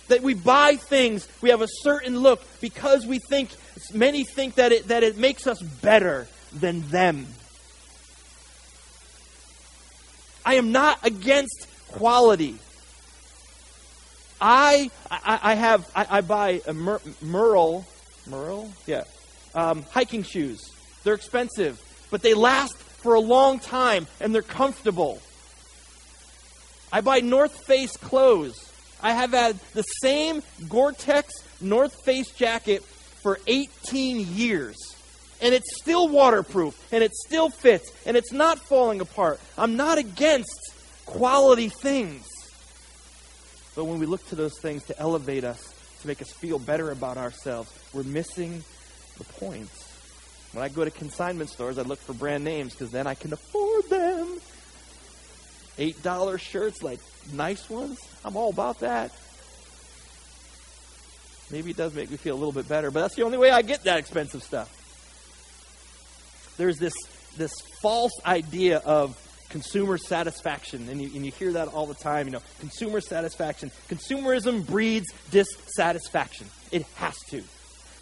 That 0.09 0.23
we 0.23 0.35
buy 0.35 0.77
things, 0.77 1.27
we 1.41 1.51
have 1.51 1.63
a 1.63 1.69
certain 1.69 2.21
look 2.21 2.43
because 2.61 3.07
we 3.07 3.19
think, 3.19 3.51
many 3.93 4.25
think 4.25 4.55
that 4.55 4.73
it, 4.73 4.89
that 4.89 5.03
it 5.03 5.17
makes 5.17 5.47
us 5.47 5.61
better 5.61 6.29
than 6.53 6.89
them. 6.89 7.27
I 10.45 10.55
am 10.55 10.71
not 10.71 11.05
against 11.05 11.67
quality. 11.89 12.57
I, 14.41 14.91
I, 15.11 15.41
I 15.43 15.55
have, 15.55 15.91
I, 15.95 16.07
I, 16.11 16.21
buy 16.21 16.61
Mer, 16.73 17.01
Merrell, 17.25 17.85
Merrell? 18.29 18.71
Yeah. 18.87 19.05
Um, 19.55 19.83
hiking 19.91 20.23
shoes. 20.23 20.71
They're 21.03 21.15
expensive, 21.15 21.81
but 22.11 22.23
they 22.23 22.35
last 22.35 22.77
for 22.77 23.15
a 23.15 23.21
long 23.21 23.59
time 23.59 24.07
and 24.21 24.35
they're 24.35 24.43
comfortable. 24.43 25.21
I 26.93 27.01
buy 27.01 27.21
North 27.21 27.67
Face 27.67 27.97
clothes. 27.97 28.66
I 29.03 29.13
have 29.13 29.31
had 29.31 29.59
the 29.75 29.83
same 29.83 30.43
Gore 30.69 30.93
Tex 30.93 31.33
North 31.61 32.05
Face 32.05 32.31
jacket 32.31 32.83
for 32.83 33.39
18 33.47 34.27
years 34.35 34.77
and 35.41 35.55
it's 35.55 35.77
still 35.81 36.09
waterproof, 36.09 36.75
and 36.93 37.03
it 37.03 37.15
still 37.15 37.51
fits, 37.51 37.91
and 38.07 38.17
it's 38.17 38.33
not 38.33 38.59
falling 38.59 39.01
apart. 39.01 39.41
I'm 39.59 39.77
not 39.77 39.99
against 39.99 40.73
quality 41.05 41.69
things. 41.69 42.27
But 43.75 43.85
when 43.85 43.99
we 43.99 44.07
look 44.07 44.27
to 44.29 44.35
those 44.35 44.59
things 44.59 44.85
to 44.85 44.99
elevate 44.99 45.45
us, 45.45 45.75
to 46.01 46.09
make 46.09 46.23
us 46.23 46.33
feel 46.33 46.59
better 46.59 46.91
about 46.91 47.19
ourselves, 47.19 47.71
we're 47.93 48.03
missing 48.05 48.65
the 49.19 49.25
points. 49.25 49.83
When 50.53 50.65
I 50.65 50.69
go 50.69 50.85
to 50.85 50.91
consignment 50.91 51.51
stores, 51.51 51.77
I 51.79 51.83
look 51.83 51.99
for 51.99 52.15
brand 52.15 52.45
names 52.45 52.73
because 52.73 52.91
then 52.91 53.07
I 53.07 53.15
can 53.15 53.33
afford. 53.33 53.66
$8 55.79 56.41
shirts, 56.41 56.83
like 56.83 57.01
nice 57.33 57.69
ones, 57.69 57.99
I'm 58.25 58.37
all 58.37 58.51
about 58.51 58.81
that. 58.81 59.13
Maybe 61.51 61.71
it 61.71 61.77
does 61.77 61.95
make 61.95 62.11
me 62.11 62.17
feel 62.17 62.35
a 62.35 62.39
little 62.39 62.53
bit 62.53 62.69
better, 62.69 62.91
but 62.91 63.03
that's 63.03 63.15
the 63.15 63.23
only 63.23 63.39
way 63.39 63.51
I 63.51 63.63
get 63.63 63.85
that 63.85 63.99
expensive 63.99 64.43
stuff 64.43 64.73
there's 66.57 66.79
this, 66.79 66.95
this 67.37 67.53
false 67.81 68.13
idea 68.25 68.79
of 68.79 69.21
consumer 69.49 69.99
satisfaction, 69.99 70.89
and 70.89 71.01
you, 71.01 71.11
and 71.15 71.25
you 71.25 71.33
hear 71.33 71.53
that 71.53 71.69
all 71.69 71.87
the 71.87 71.95
time. 71.95 72.27
You 72.27 72.33
know, 72.33 72.43
consumer 72.61 73.01
satisfaction. 73.01 73.71
Consumerism 73.89 74.67
breeds 74.67 75.07
dissatisfaction. 75.31 76.49
It 76.71 76.83
has 76.97 77.17
to. 77.31 77.43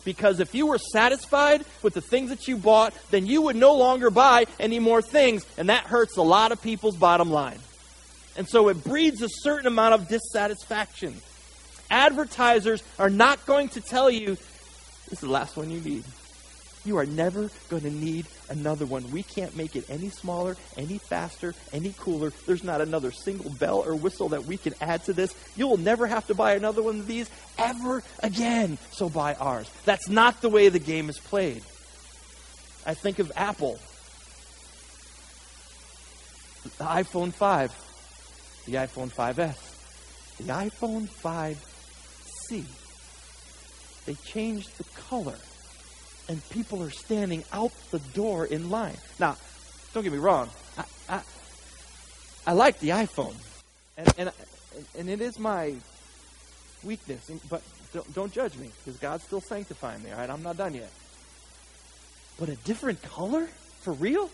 Because 0.05 0.41
if 0.41 0.55
you 0.55 0.67
were 0.67 0.79
satisfied 0.79 1.65
with 1.83 1.95
the 1.95 2.01
things 2.01 2.31
that 2.31 2.47
you 2.47 2.57
bought, 2.57 2.95
then 3.11 3.27
you 3.27 3.43
would 3.43 3.57
no 3.57 3.75
longer 3.75 4.11
buy 4.11 4.45
any 4.61 4.79
more 4.79 5.01
things, 5.01 5.47
and 5.57 5.69
that 5.69 5.85
hurts 5.85 6.17
a 6.17 6.23
lot 6.23 6.53
of 6.53 6.61
people's 6.61 6.97
bottom 6.97 7.31
line. 7.31 7.59
And 8.37 8.49
so 8.49 8.69
it 8.69 8.85
breeds 8.85 9.23
a 9.23 9.29
certain 9.29 9.67
amount 9.67 9.95
of 9.95 10.09
dissatisfaction. 10.09 11.17
Advertisers 11.91 12.83
are 12.99 13.11
not 13.11 13.47
going 13.47 13.69
to 13.71 13.81
tell 13.81 14.11
you 14.11 14.37
this 15.05 15.13
is 15.13 15.21
the 15.21 15.29
last 15.29 15.57
one 15.57 15.71
you 15.71 15.81
need. 15.81 16.05
You 16.85 16.99
are 16.99 17.07
never 17.07 17.51
going 17.69 17.83
to 17.83 17.91
need 17.91 18.27
another 18.49 18.87
one. 18.87 19.11
We 19.11 19.23
can't 19.23 19.57
make 19.57 19.77
it 19.77 19.85
any 19.89 20.11
smaller, 20.11 20.57
any 20.77 20.99
faster, 20.99 21.55
any 21.73 21.95
cooler. 21.99 22.33
There's 22.47 22.65
not 22.65 22.81
another 22.81 23.11
single 23.11 23.51
bell 23.51 23.83
or 23.85 23.95
whistle 23.95 24.31
that 24.31 24.45
we 24.45 24.57
can 24.57 24.75
add 24.81 25.05
to 25.05 25.13
this. 25.13 25.35
You 25.57 25.69
will 25.69 25.77
never 25.77 26.07
have 26.07 26.27
to 26.29 26.35
buy 26.35 26.55
another 26.55 26.83
one 26.83 27.01
of 27.01 27.07
these 27.07 27.29
ever 27.59 28.03
again. 28.23 28.79
So 28.93 29.09
buy 29.09 29.35
ours. 29.35 29.71
That's 29.85 30.09
not 30.09 30.41
the 30.41 30.49
way 30.49 30.69
the 30.69 30.79
game 30.79 31.09
is 31.09 31.19
played. 31.19 31.63
I 32.87 32.95
think 32.95 33.19
of 33.19 33.33
Apple. 33.37 33.79
The 36.65 36.85
iPhone 36.85 37.33
5, 37.33 38.65
the 38.67 38.75
iPhone 38.75 39.13
5S, 39.13 40.37
the 40.39 40.45
iPhone 40.45 41.09
5C. 41.23 42.65
They 44.07 44.15
changed 44.15 44.77
the 44.79 44.85
color 45.09 45.37
and 46.29 46.49
people 46.51 46.83
are 46.83 46.91
standing 46.91 47.45
out 47.53 47.73
the 47.91 47.99
door 47.99 48.47
in 48.47 48.71
line. 48.71 48.97
Now, 49.19 49.37
don't 49.93 50.03
get 50.03 50.13
me 50.13 50.19
wrong. 50.19 50.49
I, 50.79 50.85
I, 51.09 51.21
I 52.47 52.53
like 52.53 52.79
the 52.81 52.91
iPhone, 52.91 53.35
and, 53.97 54.13
and, 54.19 54.31
and 54.99 55.09
it 55.09 55.21
is 55.21 55.39
my 55.39 55.75
weakness, 56.83 57.31
but 57.49 57.63
don't, 57.93 58.15
don't 58.15 58.33
judge 58.33 58.57
me 58.57 58.71
because 58.85 58.99
God's 59.01 59.25
still 59.25 59.41
sanctifying 59.41 60.03
me, 60.03 60.11
all 60.11 60.19
right? 60.19 60.31
I'm 60.31 60.43
not 60.43 60.57
done 60.57 60.75
yet. 60.75 60.91
But 62.39 62.49
a 62.49 62.57
different 62.57 63.03
color? 63.03 63.49
For 63.83 63.93
real? 63.93 64.31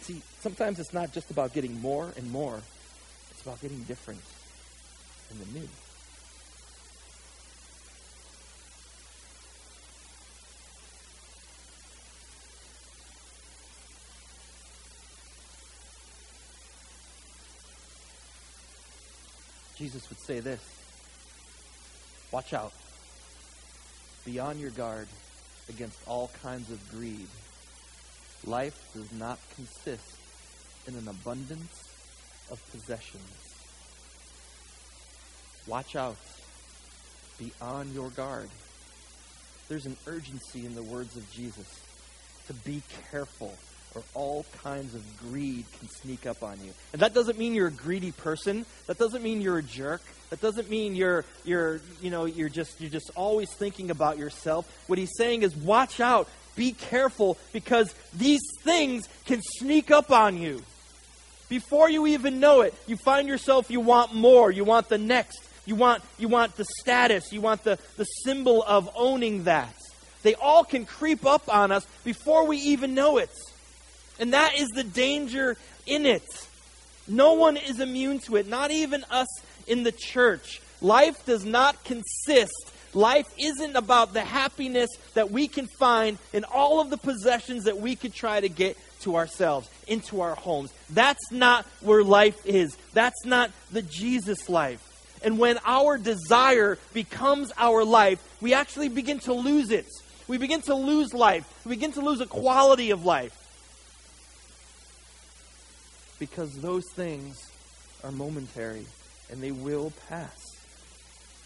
See, 0.00 0.20
sometimes 0.40 0.78
it's 0.78 0.92
not 0.92 1.12
just 1.12 1.30
about 1.30 1.52
getting 1.52 1.80
more 1.80 2.12
and 2.16 2.30
more, 2.30 2.60
it's 3.30 3.42
about 3.42 3.60
getting 3.60 3.82
different 3.84 4.20
in 5.30 5.38
the 5.38 5.60
new. 5.60 5.68
Jesus 19.76 20.08
would 20.08 20.18
say 20.18 20.40
this 20.40 20.60
Watch 22.32 22.52
out. 22.52 22.72
Be 24.24 24.38
on 24.40 24.58
your 24.58 24.70
guard 24.70 25.06
against 25.68 25.98
all 26.08 26.30
kinds 26.42 26.70
of 26.70 26.90
greed. 26.90 27.28
Life 28.44 28.90
does 28.94 29.12
not 29.12 29.38
consist 29.54 30.16
in 30.86 30.94
an 30.96 31.08
abundance 31.08 31.84
of 32.50 32.60
possessions. 32.72 33.55
Watch 35.66 35.96
out. 35.96 36.16
Be 37.38 37.52
on 37.60 37.92
your 37.92 38.10
guard. 38.10 38.48
There's 39.68 39.86
an 39.86 39.96
urgency 40.06 40.64
in 40.64 40.74
the 40.74 40.82
words 40.82 41.16
of 41.16 41.30
Jesus 41.32 41.82
to 42.46 42.54
be 42.54 42.82
careful 43.10 43.54
or 43.94 44.02
all 44.14 44.44
kinds 44.62 44.94
of 44.94 45.02
greed 45.18 45.64
can 45.78 45.88
sneak 45.88 46.26
up 46.26 46.42
on 46.42 46.58
you. 46.62 46.72
And 46.92 47.02
that 47.02 47.14
doesn't 47.14 47.38
mean 47.38 47.54
you're 47.54 47.68
a 47.68 47.72
greedy 47.72 48.12
person. 48.12 48.66
That 48.86 48.98
doesn't 48.98 49.22
mean 49.22 49.40
you're 49.40 49.58
a 49.58 49.62
jerk. 49.62 50.02
That 50.30 50.40
doesn't 50.40 50.68
mean 50.68 50.94
you're 50.94 51.24
you're 51.44 51.80
you 52.00 52.10
know 52.10 52.26
you're 52.26 52.48
just 52.48 52.80
you're 52.80 52.90
just 52.90 53.10
always 53.14 53.52
thinking 53.54 53.90
about 53.90 54.18
yourself. 54.18 54.70
What 54.86 54.98
he's 54.98 55.16
saying 55.16 55.42
is 55.42 55.56
watch 55.56 55.98
out, 56.00 56.28
be 56.56 56.72
careful 56.72 57.38
because 57.52 57.94
these 58.14 58.42
things 58.62 59.08
can 59.24 59.40
sneak 59.42 59.90
up 59.90 60.10
on 60.10 60.36
you. 60.38 60.62
Before 61.48 61.88
you 61.88 62.08
even 62.08 62.40
know 62.40 62.62
it, 62.62 62.74
you 62.86 62.96
find 62.96 63.28
yourself 63.28 63.70
you 63.70 63.80
want 63.80 64.14
more, 64.14 64.50
you 64.50 64.64
want 64.64 64.88
the 64.88 64.98
next, 64.98 65.38
you 65.66 65.74
want, 65.74 66.02
you 66.16 66.28
want 66.28 66.56
the 66.56 66.64
status. 66.80 67.32
You 67.32 67.40
want 67.40 67.64
the, 67.64 67.78
the 67.96 68.04
symbol 68.04 68.62
of 68.62 68.88
owning 68.94 69.44
that. 69.44 69.74
They 70.22 70.34
all 70.34 70.64
can 70.64 70.86
creep 70.86 71.26
up 71.26 71.52
on 71.52 71.72
us 71.72 71.86
before 72.04 72.46
we 72.46 72.56
even 72.58 72.94
know 72.94 73.18
it. 73.18 73.30
And 74.18 74.32
that 74.32 74.58
is 74.58 74.68
the 74.68 74.84
danger 74.84 75.56
in 75.86 76.06
it. 76.06 76.24
No 77.06 77.34
one 77.34 77.56
is 77.56 77.80
immune 77.80 78.20
to 78.20 78.36
it, 78.36 78.48
not 78.48 78.70
even 78.70 79.04
us 79.10 79.28
in 79.66 79.82
the 79.82 79.92
church. 79.92 80.60
Life 80.80 81.24
does 81.26 81.44
not 81.44 81.82
consist. 81.84 82.72
Life 82.94 83.26
isn't 83.38 83.76
about 83.76 84.12
the 84.12 84.22
happiness 84.22 84.90
that 85.14 85.30
we 85.30 85.48
can 85.48 85.66
find 85.78 86.18
in 86.32 86.44
all 86.44 86.80
of 86.80 86.90
the 86.90 86.96
possessions 86.96 87.64
that 87.64 87.78
we 87.78 87.94
could 87.94 88.14
try 88.14 88.40
to 88.40 88.48
get 88.48 88.76
to 89.00 89.16
ourselves, 89.16 89.68
into 89.86 90.20
our 90.22 90.34
homes. 90.34 90.72
That's 90.90 91.30
not 91.30 91.66
where 91.80 92.02
life 92.02 92.44
is. 92.46 92.76
That's 92.94 93.24
not 93.24 93.50
the 93.70 93.82
Jesus 93.82 94.48
life. 94.48 94.82
And 95.26 95.40
when 95.40 95.58
our 95.66 95.98
desire 95.98 96.78
becomes 96.94 97.50
our 97.58 97.84
life, 97.84 98.22
we 98.40 98.54
actually 98.54 98.88
begin 98.88 99.18
to 99.20 99.32
lose 99.32 99.72
it. 99.72 99.88
We 100.28 100.38
begin 100.38 100.62
to 100.62 100.74
lose 100.76 101.12
life. 101.12 101.44
We 101.64 101.70
begin 101.70 101.90
to 101.94 102.00
lose 102.00 102.20
a 102.20 102.26
quality 102.26 102.92
of 102.92 103.04
life. 103.04 103.34
Because 106.20 106.52
those 106.60 106.84
things 106.94 107.50
are 108.04 108.12
momentary 108.12 108.86
and 109.28 109.42
they 109.42 109.50
will 109.50 109.92
pass. 110.08 110.56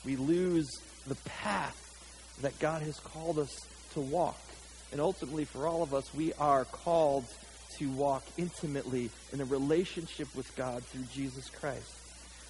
We 0.04 0.16
lose 0.16 0.68
the 1.06 1.16
path 1.24 2.36
that 2.42 2.58
God 2.58 2.82
has 2.82 3.00
called 3.00 3.38
us 3.38 3.66
to 3.94 4.00
walk. 4.00 4.38
And 4.92 5.00
ultimately, 5.00 5.46
for 5.46 5.66
all 5.66 5.82
of 5.82 5.94
us, 5.94 6.12
we 6.12 6.34
are 6.34 6.66
called 6.66 7.24
to 7.78 7.88
walk 7.92 8.24
intimately 8.36 9.08
in 9.32 9.40
a 9.40 9.46
relationship 9.46 10.28
with 10.36 10.54
God 10.54 10.84
through 10.84 11.04
Jesus 11.14 11.48
Christ 11.48 11.99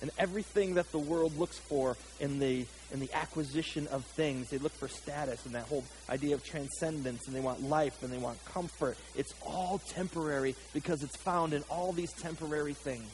and 0.00 0.10
everything 0.18 0.74
that 0.74 0.90
the 0.92 0.98
world 0.98 1.36
looks 1.38 1.58
for 1.58 1.96
in 2.20 2.38
the 2.38 2.66
in 2.92 3.00
the 3.00 3.12
acquisition 3.12 3.86
of 3.88 4.04
things. 4.04 4.50
They 4.50 4.58
look 4.58 4.72
for 4.72 4.88
status 4.88 5.46
and 5.46 5.54
that 5.54 5.64
whole 5.64 5.84
idea 6.08 6.34
of 6.34 6.44
transcendence, 6.44 7.26
and 7.26 7.36
they 7.36 7.40
want 7.40 7.62
life 7.62 8.02
and 8.02 8.12
they 8.12 8.18
want 8.18 8.44
comfort. 8.46 8.96
It's 9.14 9.34
all 9.44 9.80
temporary 9.88 10.56
because 10.72 11.02
it's 11.02 11.16
found 11.16 11.52
in 11.52 11.62
all 11.68 11.92
these 11.92 12.12
temporary 12.14 12.74
things. 12.74 13.08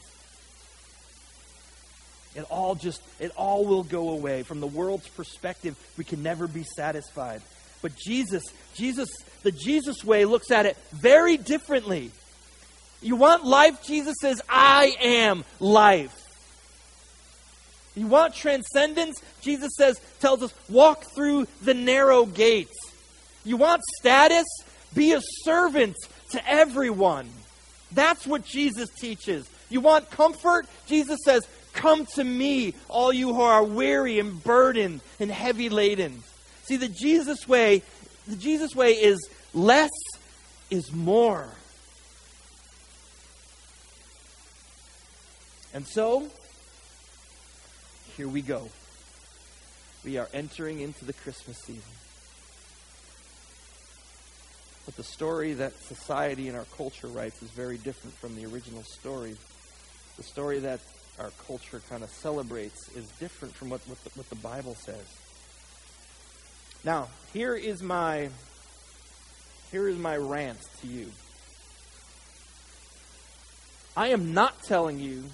It 2.35 2.45
all 2.49 2.75
just 2.75 3.01
it 3.19 3.31
all 3.35 3.65
will 3.65 3.83
go 3.83 4.09
away. 4.09 4.43
From 4.43 4.59
the 4.59 4.67
world's 4.67 5.07
perspective, 5.09 5.77
we 5.97 6.03
can 6.03 6.23
never 6.23 6.47
be 6.47 6.63
satisfied. 6.63 7.41
But 7.81 7.95
Jesus, 7.95 8.43
Jesus, 8.75 9.09
the 9.43 9.51
Jesus 9.51 10.03
way 10.03 10.25
looks 10.25 10.51
at 10.51 10.65
it 10.65 10.77
very 10.91 11.37
differently. 11.37 12.11
You 13.01 13.15
want 13.15 13.45
life? 13.45 13.83
Jesus 13.83 14.15
says, 14.19 14.41
I 14.49 14.95
am 14.99 15.45
life. 15.59 16.26
You 17.97 18.07
want 18.07 18.35
transcendence? 18.35 19.21
Jesus 19.41 19.75
says, 19.75 19.99
tells 20.19 20.43
us, 20.43 20.53
walk 20.69 21.03
through 21.15 21.47
the 21.63 21.73
narrow 21.73 22.25
gates. 22.25 22.77
You 23.43 23.57
want 23.57 23.81
status? 23.99 24.45
Be 24.93 25.13
a 25.13 25.21
servant 25.43 25.95
to 26.31 26.49
everyone. 26.49 27.29
That's 27.91 28.27
what 28.27 28.45
Jesus 28.45 28.89
teaches. 28.89 29.49
You 29.69 29.81
want 29.81 30.11
comfort? 30.11 30.67
Jesus 30.85 31.19
says, 31.25 31.47
Come 31.73 32.05
to 32.15 32.23
me, 32.23 32.73
all 32.89 33.13
you 33.13 33.33
who 33.35 33.41
are 33.41 33.63
weary 33.63 34.17
and 34.19 34.43
burdened 34.43 35.01
and 35.19 35.29
heavy 35.29 35.69
laden. 35.69 36.23
See, 36.63 36.75
the 36.75 36.87
Jesus 36.87 37.47
way, 37.47 37.83
the 38.27 38.35
Jesus 38.35 38.75
way 38.75 38.93
is 38.93 39.29
less 39.53 39.91
is 40.71 40.91
more. 40.91 41.47
And 45.73 45.85
so, 45.85 46.27
here 48.17 48.27
we 48.27 48.41
go. 48.41 48.67
We 50.03 50.17
are 50.17 50.27
entering 50.33 50.79
into 50.79 51.05
the 51.05 51.13
Christmas 51.13 51.57
season. 51.59 51.83
But 54.85 54.95
the 54.95 55.03
story 55.03 55.53
that 55.53 55.73
society 55.83 56.47
and 56.47 56.57
our 56.57 56.65
culture 56.75 57.07
writes 57.07 57.43
is 57.43 57.51
very 57.51 57.77
different 57.77 58.15
from 58.17 58.35
the 58.35 58.45
original 58.45 58.81
story. 58.83 59.35
The 60.17 60.23
story 60.23 60.59
that 60.59 60.79
our 61.19 61.29
culture 61.45 61.79
kind 61.89 62.03
of 62.03 62.09
celebrates 62.09 62.89
is 62.95 63.05
different 63.19 63.53
from 63.53 63.69
what, 63.69 63.81
what, 63.87 64.03
the, 64.03 64.09
what 64.15 64.29
the 64.29 64.35
Bible 64.35 64.75
says. 64.75 65.05
Now, 66.83 67.09
here 67.33 67.53
is 67.53 67.83
my 67.83 68.29
here 69.71 69.87
is 69.87 69.97
my 69.97 70.15
rant 70.15 70.59
to 70.81 70.87
you. 70.87 71.11
I 73.95 74.07
am 74.07 74.33
not 74.33 74.63
telling 74.63 74.99
you 74.99 75.25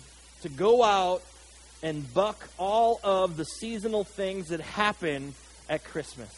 to 0.42 0.50
go 0.50 0.84
out 0.84 1.22
and 1.84 2.12
buck 2.14 2.50
all 2.58 3.00
of 3.04 3.38
the 3.38 3.44
seasonal 3.44 4.04
things 4.04 4.48
that 4.48 4.62
happen 4.62 5.36
at 5.70 5.84
Christmas. 5.84 6.32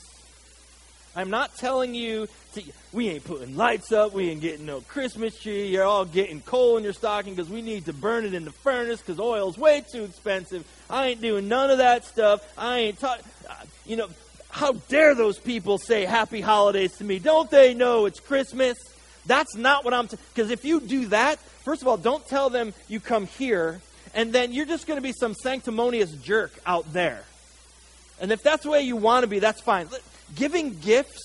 I'm 1.15 1.29
not 1.29 1.55
telling 1.55 1.95
you 1.95 2.27
to, 2.55 2.63
we 2.91 3.07
ain't 3.07 3.23
putting 3.23 3.55
lights 3.55 3.93
up, 3.93 4.11
we 4.11 4.29
ain't 4.31 4.41
getting 4.41 4.65
no 4.65 4.81
Christmas 4.81 5.39
tree, 5.39 5.67
you're 5.67 5.85
all 5.85 6.03
getting 6.03 6.41
coal 6.41 6.75
in 6.75 6.83
your 6.83 6.91
stocking 6.91 7.33
because 7.33 7.49
we 7.49 7.61
need 7.61 7.85
to 7.85 7.93
burn 7.93 8.25
it 8.25 8.33
in 8.33 8.43
the 8.43 8.51
furnace 8.51 8.99
because 8.99 9.17
oil's 9.17 9.57
way 9.57 9.81
too 9.89 10.03
expensive. 10.03 10.67
I 10.89 11.07
ain't 11.07 11.21
doing 11.21 11.47
none 11.47 11.69
of 11.69 11.77
that 11.77 12.03
stuff. 12.03 12.41
I 12.57 12.79
ain't 12.79 12.99
talking, 12.99 13.23
uh, 13.49 13.53
you 13.85 13.95
know, 13.95 14.09
how 14.49 14.73
dare 14.73 15.15
those 15.15 15.39
people 15.39 15.77
say 15.77 16.03
happy 16.03 16.41
holidays 16.41 16.97
to 16.97 17.05
me? 17.05 17.19
Don't 17.19 17.49
they 17.49 17.73
know 17.73 18.07
it's 18.07 18.19
Christmas? 18.19 18.77
That's 19.25 19.55
not 19.55 19.85
what 19.85 19.93
I'm 19.93 20.07
because 20.07 20.51
if 20.51 20.65
you 20.65 20.81
do 20.81 21.07
that, 21.07 21.39
first 21.39 21.81
of 21.81 21.87
all, 21.87 21.97
don't 21.97 22.25
tell 22.27 22.49
them 22.49 22.73
you 22.87 22.99
come 22.99 23.27
here, 23.27 23.79
and 24.15 24.31
then 24.31 24.53
you're 24.53 24.65
just 24.65 24.87
going 24.87 24.97
to 24.97 25.03
be 25.03 25.11
some 25.11 25.35
sanctimonious 25.35 26.11
jerk 26.13 26.53
out 26.65 26.91
there. 26.93 27.23
And 28.19 28.31
if 28.31 28.41
that's 28.41 28.63
the 28.63 28.71
way 28.71 28.81
you 28.81 28.95
want 28.95 29.23
to 29.23 29.27
be, 29.27 29.39
that's 29.39 29.61
fine. 29.61 29.87
Giving 30.33 30.79
gifts, 30.79 31.21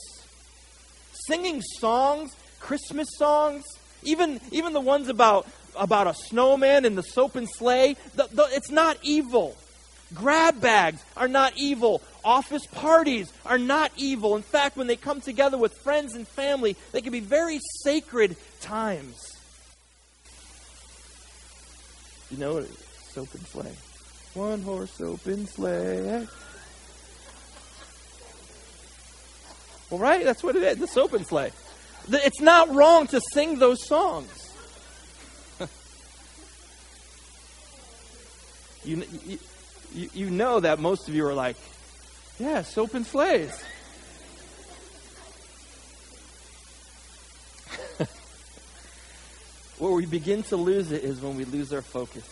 singing 1.12 1.62
songs, 1.62 2.36
Christmas 2.58 3.08
songs, 3.16 3.64
even 4.02 4.40
even 4.50 4.72
the 4.72 4.80
ones 4.80 5.08
about 5.08 5.46
about 5.76 6.08
a 6.08 6.14
snowman 6.14 6.84
and 6.84 6.98
the 6.98 7.02
soap 7.02 7.36
and 7.36 7.48
sleigh, 7.48 7.94
the, 8.16 8.28
the, 8.32 8.48
it's 8.50 8.70
not 8.70 8.98
evil. 9.02 9.56
Grab 10.12 10.60
bags 10.60 11.02
are 11.16 11.28
not 11.28 11.52
evil. 11.56 12.02
Office 12.24 12.66
parties 12.66 13.32
are 13.46 13.58
not 13.58 13.92
evil. 13.96 14.34
In 14.34 14.42
fact, 14.42 14.76
when 14.76 14.88
they 14.88 14.96
come 14.96 15.20
together 15.20 15.56
with 15.56 15.72
friends 15.84 16.14
and 16.16 16.26
family, 16.26 16.76
they 16.90 17.00
can 17.00 17.12
be 17.12 17.20
very 17.20 17.60
sacred 17.82 18.36
times. 18.60 19.39
You 22.30 22.36
know, 22.38 22.58
it 22.58 22.64
is. 22.64 22.76
soap 23.12 23.34
and 23.34 23.46
sleigh. 23.46 23.76
One 24.34 24.62
horse 24.62 25.00
open 25.00 25.46
sleigh. 25.46 26.26
Well, 29.90 29.98
right? 29.98 30.24
That's 30.24 30.42
what 30.44 30.54
it 30.54 30.62
is. 30.62 30.78
The 30.78 30.86
soap 30.86 31.14
and 31.14 31.26
sleigh. 31.26 31.50
It's 32.08 32.40
not 32.40 32.72
wrong 32.72 33.08
to 33.08 33.20
sing 33.32 33.58
those 33.58 33.84
songs. 33.86 34.30
you, 38.84 39.02
you, 39.26 39.38
you, 39.92 40.10
you 40.14 40.30
know 40.30 40.60
that 40.60 40.78
most 40.78 41.08
of 41.08 41.14
you 41.14 41.26
are 41.26 41.34
like, 41.34 41.56
yeah, 42.38 42.62
soap 42.62 42.94
and 42.94 43.04
sleighs. 43.04 43.64
Where 49.80 49.92
we 49.92 50.04
begin 50.04 50.42
to 50.44 50.58
lose 50.58 50.92
it 50.92 51.04
is 51.04 51.22
when 51.22 51.36
we 51.36 51.46
lose 51.46 51.72
our 51.72 51.80
focus. 51.80 52.28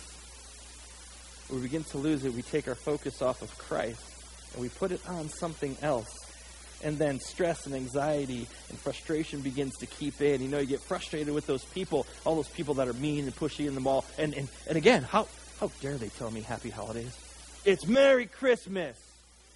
When 1.48 1.62
we 1.62 1.66
begin 1.66 1.82
to 1.84 1.96
lose 1.96 2.26
it, 2.26 2.34
we 2.34 2.42
take 2.42 2.68
our 2.68 2.74
focus 2.74 3.22
off 3.22 3.40
of 3.40 3.56
Christ 3.56 4.02
and 4.52 4.60
we 4.60 4.68
put 4.68 4.92
it 4.92 5.00
on 5.08 5.30
something 5.30 5.74
else. 5.80 6.14
And 6.84 6.98
then 6.98 7.20
stress 7.20 7.64
and 7.64 7.74
anxiety 7.74 8.46
and 8.68 8.78
frustration 8.78 9.40
begins 9.40 9.78
to 9.78 9.86
keep 9.86 10.20
in. 10.20 10.42
You 10.42 10.48
know, 10.48 10.58
you 10.58 10.66
get 10.66 10.82
frustrated 10.82 11.32
with 11.32 11.46
those 11.46 11.64
people, 11.64 12.06
all 12.26 12.34
those 12.34 12.48
people 12.48 12.74
that 12.74 12.86
are 12.86 12.92
mean 12.92 13.24
and 13.24 13.34
pushy 13.34 13.66
in 13.66 13.74
the 13.74 13.80
mall. 13.80 14.04
And, 14.18 14.34
and, 14.34 14.48
and 14.66 14.76
again, 14.76 15.02
how, 15.02 15.26
how 15.58 15.70
dare 15.80 15.96
they 15.96 16.10
tell 16.10 16.30
me 16.30 16.42
happy 16.42 16.68
holidays? 16.68 17.16
It's 17.64 17.86
Merry 17.86 18.26
Christmas. 18.26 18.98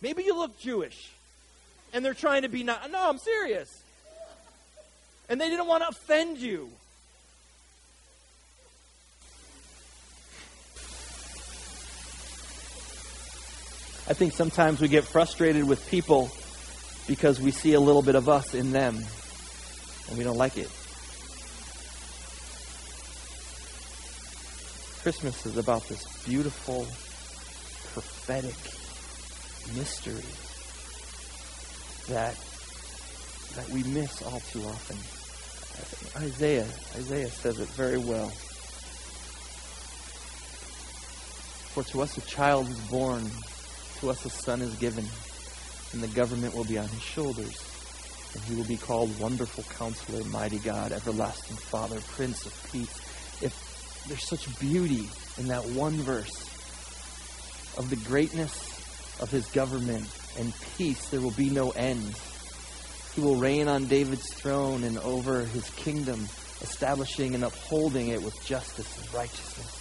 Maybe 0.01 0.23
you 0.23 0.35
look 0.35 0.59
Jewish. 0.59 1.11
And 1.93 2.03
they're 2.03 2.15
trying 2.15 2.41
to 2.43 2.49
be 2.49 2.63
not. 2.63 2.91
No, 2.91 3.11
I'm 3.11 3.19
serious. 3.19 3.83
And 5.29 5.39
they 5.39 5.51
didn't 5.51 5.67
want 5.67 5.83
to 5.83 5.91
offend 5.91 6.39
you. 6.39 6.71
I 14.09 14.15
think 14.15 14.33
sometimes 14.33 14.81
we 14.81 14.89
get 14.89 15.05
frustrated 15.05 15.67
with 15.67 15.89
people 15.89 16.31
because 17.07 17.41
we 17.41 17.51
see 17.51 17.75
a 17.75 17.81
little 17.81 18.03
bit 18.03 18.15
of 18.15 18.29
us 18.29 18.55
in 18.55 18.73
them 18.73 18.97
and 20.09 20.19
we 20.19 20.25
don't 20.25 20.37
like 20.37 20.59
it. 20.59 20.71
Christmas 25.03 25.47
is 25.47 25.57
about 25.57 25.89
this 25.89 26.05
beautiful, 26.25 26.87
prophetic 27.93 28.55
mystery 29.77 30.23
that 32.09 32.37
that 33.57 33.69
we 33.69 33.83
miss 33.85 34.23
all 34.23 34.41
too 34.41 34.63
often. 34.63 34.97
Isaiah, 36.23 36.67
Isaiah 36.97 37.29
says 37.29 37.59
it 37.59 37.69
very 37.71 37.99
well. 37.99 38.29
For 41.73 41.83
to 41.85 42.03
us 42.03 42.17
a 42.17 42.21
child 42.23 42.69
is 42.69 42.79
born, 42.91 43.31
to 44.03 44.11
us 44.11 44.27
a 44.27 44.31
son 44.31 44.61
is 44.61 44.75
given, 44.77 45.07
and 45.93 46.03
the 46.03 46.09
government 46.09 46.55
will 46.55 46.65
be 46.65 46.77
on 46.77 46.89
his 46.89 47.03
shoulders. 47.03 47.57
And 48.35 48.43
he 48.45 48.55
will 48.55 48.65
be 48.65 48.77
called 48.77 49.19
Wonderful 49.21 49.65
Counselor, 49.79 50.25
Mighty 50.25 50.59
God, 50.59 50.91
Everlasting 50.91 51.57
Father, 51.57 52.01
Prince 52.09 52.45
of 52.45 52.71
Peace. 52.73 53.01
If 53.41 54.05
there's 54.09 54.29
such 54.29 54.59
beauty 54.59 55.09
in 55.39 55.47
that 55.49 55.65
one 55.65 55.95
verse 55.95 56.51
of 57.79 57.91
the 57.91 57.97
greatness 57.97 58.53
of 59.21 59.31
his 59.31 59.47
government 59.47 60.07
and 60.37 60.53
peace. 60.77 61.09
There 61.09 61.21
will 61.21 61.31
be 61.31 61.51
no 61.51 61.71
end. 61.71 62.19
He 63.15 63.21
will 63.21 63.37
reign 63.37 63.69
on 63.69 63.87
David's 63.87 64.33
throne 64.35 64.83
and 64.83 64.99
over 64.99 65.45
his 65.45 65.71
kingdom, 65.71 66.29
establishing 66.61 67.35
and 67.35 67.45
upholding 67.45 68.09
it 68.09 68.23
with 68.23 68.45
justice 68.45 68.99
and 68.99 69.15
righteousness 69.15 69.79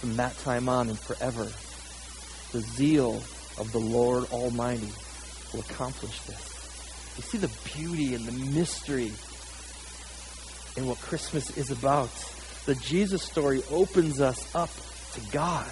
from 0.00 0.16
that 0.16 0.36
time 0.38 0.68
on 0.68 0.88
and 0.88 0.98
forever. 0.98 1.48
The 2.52 2.60
zeal 2.60 3.22
of 3.58 3.70
the 3.72 3.78
Lord 3.78 4.24
Almighty 4.30 4.88
will 5.52 5.60
accomplish 5.60 6.18
this. 6.20 7.14
You 7.16 7.22
see 7.22 7.38
the 7.38 7.50
beauty 7.76 8.14
and 8.14 8.24
the 8.24 8.32
mystery 8.54 9.12
in 10.76 10.86
what 10.86 10.98
Christmas 11.00 11.56
is 11.56 11.70
about 11.70 12.10
the 12.64 12.74
Jesus 12.76 13.22
story 13.22 13.62
opens 13.70 14.20
us 14.20 14.54
up 14.54 14.70
to 15.14 15.20
God, 15.32 15.68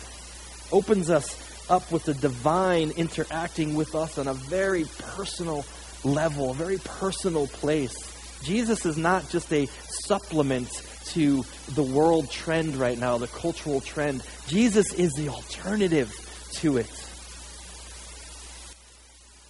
opens 0.72 1.08
us 1.08 1.38
up 1.70 1.90
with 1.92 2.04
the 2.04 2.14
divine 2.14 2.90
interacting 2.90 3.74
with 3.74 3.94
us 3.94 4.18
on 4.18 4.26
a 4.26 4.34
very 4.34 4.84
personal 4.98 5.64
level, 6.02 6.50
a 6.50 6.54
very 6.54 6.78
personal 6.78 7.46
place. 7.46 7.94
Jesus 8.42 8.84
is 8.86 8.96
not 8.96 9.28
just 9.30 9.52
a 9.52 9.66
supplement 9.88 10.68
to 11.06 11.44
the 11.68 11.82
world 11.82 12.28
trend 12.28 12.74
right 12.74 12.98
now, 12.98 13.18
the 13.18 13.28
cultural 13.28 13.80
trend. 13.80 14.22
Jesus 14.48 14.92
is 14.92 15.12
the 15.12 15.28
alternative 15.28 16.12
to 16.54 16.78
it. 16.78 16.99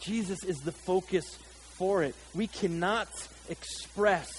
Jesus 0.00 0.44
is 0.44 0.58
the 0.58 0.72
focus 0.72 1.38
for 1.76 2.02
it. 2.02 2.14
We 2.34 2.46
cannot 2.46 3.08
express 3.48 4.30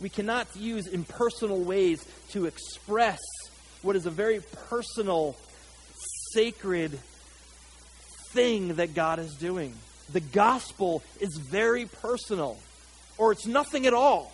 we 0.00 0.08
cannot 0.08 0.48
use 0.56 0.86
impersonal 0.86 1.60
ways 1.60 2.04
to 2.30 2.46
express 2.46 3.20
what 3.82 3.96
is 3.96 4.06
a 4.06 4.10
very 4.10 4.40
personal, 4.68 5.36
sacred 6.32 6.98
thing 8.32 8.76
that 8.76 8.94
God 8.94 9.18
is 9.18 9.34
doing. 9.34 9.74
The 10.12 10.20
gospel 10.20 11.02
is 11.20 11.36
very 11.36 11.86
personal, 11.86 12.58
or 13.18 13.32
it's 13.32 13.46
nothing 13.46 13.86
at 13.86 13.92
all. 13.92 14.32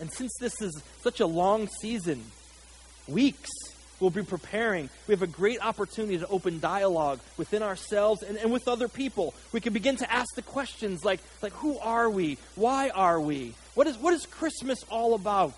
And 0.00 0.12
since 0.12 0.32
this 0.40 0.60
is 0.60 0.82
such 1.02 1.20
a 1.20 1.26
long 1.26 1.68
season, 1.80 2.24
weeks, 3.06 3.50
we'll 4.00 4.10
be 4.10 4.22
preparing. 4.22 4.88
We 5.06 5.12
have 5.12 5.22
a 5.22 5.26
great 5.26 5.64
opportunity 5.64 6.18
to 6.18 6.26
open 6.28 6.60
dialogue 6.60 7.20
within 7.36 7.62
ourselves 7.62 8.22
and, 8.22 8.36
and 8.36 8.52
with 8.52 8.68
other 8.68 8.88
people. 8.88 9.34
We 9.52 9.60
can 9.60 9.72
begin 9.72 9.96
to 9.96 10.12
ask 10.12 10.34
the 10.34 10.42
questions 10.42 11.04
like, 11.04 11.20
like 11.42 11.52
who 11.54 11.78
are 11.78 12.10
we? 12.10 12.38
Why 12.54 12.90
are 12.90 13.20
we? 13.20 13.54
What 13.74 13.86
is, 13.86 13.98
what 13.98 14.14
is 14.14 14.26
Christmas 14.26 14.84
all 14.90 15.14
about? 15.14 15.54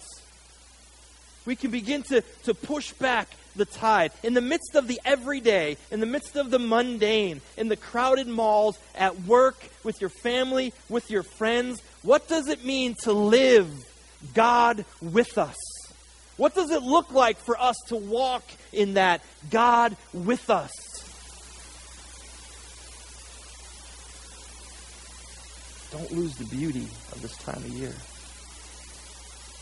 We 1.45 1.57
can 1.57 1.71
begin 1.71 2.03
to, 2.05 2.23
to 2.45 2.55
push 2.55 2.93
back 2.93 3.29
the 3.55 3.65
tide. 3.65 4.13
In 4.23 4.35
the 4.35 4.41
midst 4.41 4.75
of 4.75 4.89
the 4.89 5.01
everyday, 5.05 5.77
in 5.91 6.01
the 6.01 6.07
midst 6.07 6.37
of 6.37 6.51
the 6.51 6.59
mundane, 6.59 7.41
in 7.57 7.69
the 7.69 7.77
crowded 7.77 8.27
malls, 8.27 8.79
at 8.95 9.23
work, 9.23 9.69
with 9.85 10.01
your 10.01 10.11
family, 10.11 10.73
with 10.89 11.11
your 11.11 11.23
friends, 11.23 11.81
what 12.03 12.29
does 12.29 12.49
it 12.49 12.65
mean 12.65 12.95
to 13.05 13.13
live 13.13 13.71
God 14.35 14.85
with 15.01 15.39
us? 15.39 15.57
What 16.37 16.55
does 16.55 16.71
it 16.71 16.83
look 16.83 17.13
like 17.13 17.39
for 17.39 17.59
us 17.59 17.77
to 17.89 17.97
walk 17.97 18.45
in 18.73 18.95
that 18.95 19.23
God 19.51 19.97
with 20.13 20.51
us? 20.51 20.71
Don't 25.91 26.13
lose 26.13 26.37
the 26.37 26.45
beauty 26.45 26.89
of 27.13 27.23
this 27.23 27.37
time 27.39 27.57
of 27.57 27.69
year. 27.69 27.95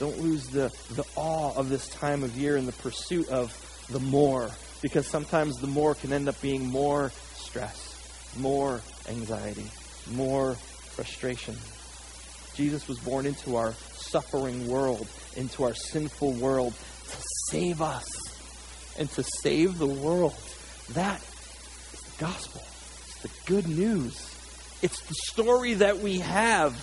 Don't 0.00 0.18
lose 0.18 0.48
the, 0.48 0.72
the 0.94 1.04
awe 1.14 1.54
of 1.54 1.68
this 1.68 1.88
time 1.88 2.24
of 2.24 2.36
year 2.36 2.56
in 2.56 2.66
the 2.66 2.72
pursuit 2.72 3.28
of 3.28 3.54
the 3.90 4.00
more, 4.00 4.50
because 4.82 5.06
sometimes 5.06 5.58
the 5.58 5.68
more 5.68 5.94
can 5.94 6.12
end 6.12 6.28
up 6.28 6.40
being 6.40 6.66
more 6.66 7.12
stress, 7.34 8.34
more 8.36 8.80
anxiety, 9.08 9.70
more 10.10 10.54
frustration. 10.54 11.54
Jesus 12.54 12.88
was 12.88 12.98
born 12.98 13.26
into 13.26 13.56
our 13.56 13.74
suffering 14.14 14.68
world, 14.68 15.08
into 15.34 15.64
our 15.64 15.74
sinful 15.74 16.30
world, 16.34 16.72
to 16.72 17.16
save 17.50 17.82
us 17.82 18.06
and 18.96 19.10
to 19.10 19.24
save 19.42 19.76
the 19.78 19.88
world. 19.88 20.38
That 20.92 21.20
is 21.20 22.00
the 22.00 22.20
gospel. 22.20 22.60
It's 22.60 23.22
the 23.22 23.30
good 23.46 23.66
news. 23.66 24.14
It's 24.82 25.00
the 25.02 25.16
story 25.32 25.74
that 25.74 25.98
we 25.98 26.20
have 26.20 26.76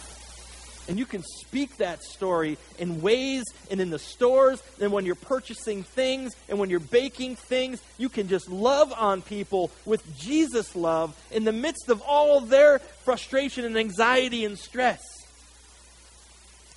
and 0.88 1.00
you 1.00 1.06
can 1.06 1.24
speak 1.24 1.78
that 1.78 2.04
story 2.04 2.58
in 2.78 3.02
ways 3.02 3.46
and 3.70 3.80
in 3.80 3.92
the 3.92 4.00
stores 4.00 4.62
and 4.82 4.92
when 4.92 5.06
you're 5.06 5.16
purchasing 5.16 5.84
things 5.84 6.36
and 6.50 6.60
when 6.60 6.70
you're 6.70 6.82
baking 6.82 7.38
things. 7.38 7.82
You 7.98 8.10
can 8.10 8.28
just 8.28 8.50
love 8.50 8.92
on 8.98 9.22
people 9.22 9.72
with 9.86 10.04
Jesus' 10.20 10.76
love 10.76 11.16
in 11.32 11.46
the 11.46 11.54
midst 11.54 11.88
of 11.90 12.02
all 12.02 12.42
their 12.42 12.80
frustration 12.80 13.64
and 13.64 13.78
anxiety 13.78 14.44
and 14.44 14.58
stress. 14.58 15.11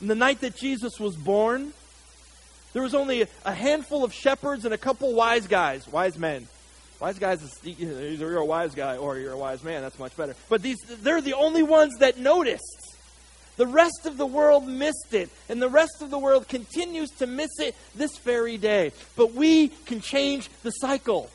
On 0.00 0.08
the 0.08 0.14
night 0.14 0.40
that 0.40 0.56
Jesus 0.56 0.98
was 0.98 1.16
born, 1.16 1.72
there 2.72 2.82
was 2.82 2.94
only 2.94 3.26
a 3.44 3.54
handful 3.54 4.04
of 4.04 4.12
shepherds 4.12 4.64
and 4.64 4.74
a 4.74 4.78
couple 4.78 5.14
wise 5.14 5.46
guys, 5.46 5.86
wise 5.88 6.18
men. 6.18 6.48
Wise 7.00 7.18
guys 7.18 7.42
is 7.42 7.78
you're 7.78 8.36
a 8.36 8.44
wise 8.44 8.74
guy 8.74 8.96
or 8.96 9.18
you're 9.18 9.32
a 9.32 9.38
wise 9.38 9.62
man. 9.62 9.82
That's 9.82 9.98
much 9.98 10.16
better. 10.16 10.34
But 10.48 10.62
these 10.62 10.78
they're 11.02 11.20
the 11.20 11.34
only 11.34 11.62
ones 11.62 11.98
that 11.98 12.18
noticed. 12.18 12.96
The 13.56 13.66
rest 13.66 14.06
of 14.06 14.16
the 14.16 14.26
world 14.26 14.66
missed 14.66 15.12
it, 15.14 15.30
and 15.48 15.62
the 15.62 15.68
rest 15.68 16.02
of 16.02 16.10
the 16.10 16.18
world 16.18 16.48
continues 16.48 17.10
to 17.18 17.26
miss 17.28 17.60
it 17.60 17.76
this 17.94 18.18
very 18.18 18.58
day. 18.58 18.90
But 19.14 19.32
we 19.34 19.68
can 19.68 20.00
change 20.00 20.48
the 20.64 20.70
cycle. 20.72 21.30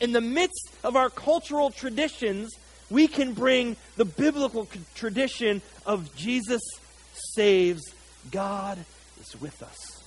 In 0.00 0.12
the 0.12 0.20
midst 0.20 0.70
of 0.84 0.94
our 0.94 1.10
cultural 1.10 1.70
traditions, 1.70 2.56
we 2.88 3.08
can 3.08 3.32
bring 3.32 3.76
the 3.96 4.04
biblical 4.04 4.68
tradition 4.94 5.60
of 5.86 6.14
Jesus 6.14 6.62
saves, 7.34 7.82
God 8.30 8.78
is 9.20 9.40
with 9.40 9.62
us. 9.62 10.02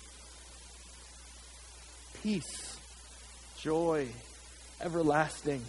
Peace, 2.21 2.77
joy, 3.57 4.07
everlasting. 4.81 5.61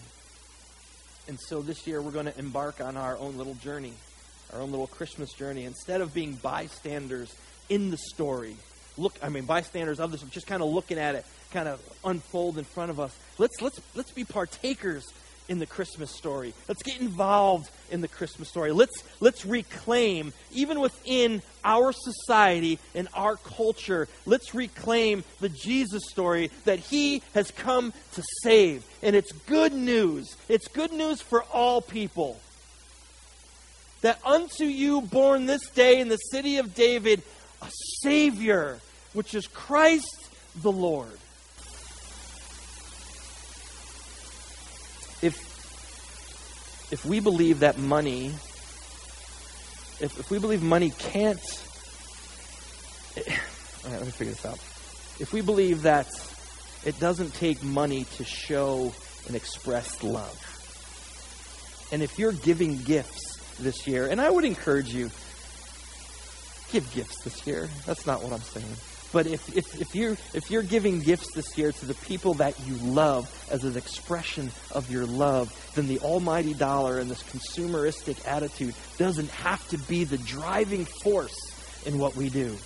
And 1.27 1.39
so 1.49 1.63
this 1.63 1.87
year 1.87 2.03
we're 2.03 2.11
going 2.11 2.27
to 2.27 2.39
embark 2.39 2.81
on 2.81 2.97
our 2.97 3.17
own 3.19 3.37
little 3.37 3.55
journey, 3.55 3.95
our 4.53 4.61
own 4.61 4.71
little 4.71 4.87
Christmas 4.87 5.33
journey. 5.33 5.65
Instead 5.65 6.01
of 6.01 6.13
being 6.13 6.35
bystanders 6.35 7.35
in 7.69 7.91
the 7.91 7.97
story, 7.97 8.57
look, 8.97 9.15
I 9.23 9.29
mean, 9.29 9.45
bystanders 9.45 10.01
of 10.01 10.13
this, 10.13 10.23
just 10.23 10.47
kind 10.47 10.63
of 10.63 10.69
looking 10.69 10.99
at 10.99 11.15
it 11.15 11.27
kind 11.53 11.69
of 11.69 11.81
unfold 12.05 12.59
in 12.59 12.65
front 12.65 12.91
of 12.91 12.99
us. 12.99 13.17
Let's, 13.39 13.63
let's, 13.63 13.81
let's 13.95 14.11
be 14.11 14.25
partakers 14.25 15.05
in 15.49 15.59
the 15.59 15.67
Christmas 15.67 16.11
story. 16.11 16.55
Let's 16.69 16.83
get 16.83 17.01
involved 17.01 17.71
in 17.91 18.01
the 18.01 18.09
Christmas 18.09 18.49
story. 18.49 18.73
Let's, 18.73 19.03
let's 19.21 19.45
reclaim, 19.45 20.33
even 20.53 20.81
within 20.81 21.43
our 21.65 21.93
society 21.93 22.79
and 22.95 23.09
our 23.15 23.37
culture, 23.37 24.09
let's 24.27 24.55
reclaim 24.55 25.25
the 25.41 25.49
Jesus 25.49 26.03
story 26.09 26.51
that 26.65 26.79
He 26.79 27.23
has 27.35 27.51
come 27.51 27.93
to 28.15 28.23
save. 28.43 28.85
And 29.03 29.15
it's 29.15 29.33
good 29.33 29.73
news. 29.73 30.37
It's 30.49 30.69
good 30.69 30.93
news 30.93 31.21
for 31.21 31.43
all 31.45 31.81
people. 31.81 32.41
That 34.01 34.21
unto 34.25 34.65
you 34.65 35.01
born 35.03 35.47
this 35.47 35.69
day 35.71 36.01
in 36.01 36.09
the 36.09 36.17
city 36.17 36.59
of 36.59 36.75
David 36.75 37.23
a 37.63 37.71
Savior, 38.03 38.79
which 39.15 39.35
is 39.35 39.47
Christ 39.47 40.29
the 40.63 40.73
Lord. 40.73 41.19
If 46.91 47.05
we 47.05 47.21
believe 47.21 47.61
that 47.61 47.79
money 47.79 48.27
if, 50.01 50.19
if 50.19 50.31
we 50.31 50.39
believe 50.39 50.63
money 50.63 50.91
can't 50.91 51.41
all 53.17 53.91
right 53.91 53.99
let 53.99 54.05
me 54.05 54.11
figure 54.11 54.33
this 54.33 54.45
out. 54.45 54.59
If 55.21 55.33
we 55.33 55.41
believe 55.41 55.83
that 55.83 56.09
it 56.85 56.99
doesn't 56.99 57.33
take 57.35 57.63
money 57.63 58.05
to 58.17 58.25
show 58.25 58.93
and 59.27 59.37
express 59.37 60.03
love 60.03 60.39
and 61.93 62.03
if 62.03 62.19
you're 62.19 62.33
giving 62.33 62.79
gifts 62.79 63.39
this 63.59 63.87
year 63.87 64.09
and 64.09 64.21
i 64.21 64.29
would 64.29 64.45
encourage 64.45 64.93
you 64.93 65.11
give 66.73 66.91
gifts 66.93 67.23
this 67.23 67.47
year. 67.47 67.69
That's 67.87 68.07
not 68.07 68.23
what 68.23 68.33
i'm 68.33 68.41
saying 68.41 68.77
but 69.15 69.29
if, 69.29 69.57
if, 69.57 69.81
if, 69.81 69.95
you're, 69.95 70.17
if 70.35 70.51
you're 70.51 70.65
giving 70.65 70.99
gifts 70.99 71.33
this 71.35 71.57
year 71.57 71.71
to 71.71 71.87
the 71.87 71.95
people 71.95 72.35
that 72.35 72.59
you 72.67 72.75
love 72.75 73.31
as 73.49 73.63
an 73.63 73.77
expression 73.77 74.51
of 74.73 74.91
your 74.91 75.07
love, 75.07 75.55
then 75.77 75.87
the 75.87 76.01
almighty 76.01 76.53
dollar 76.53 76.99
and 76.99 77.09
this 77.09 77.23
consumeristic 77.23 78.27
attitude 78.27 78.75
doesn't 78.99 79.31
have 79.31 79.67
to 79.69 79.79
be 79.79 80.03
the 80.03 80.19
driving 80.19 80.85
force 80.85 81.37
in 81.87 81.97
what 81.97 82.17
we 82.17 82.29
do. 82.29 82.57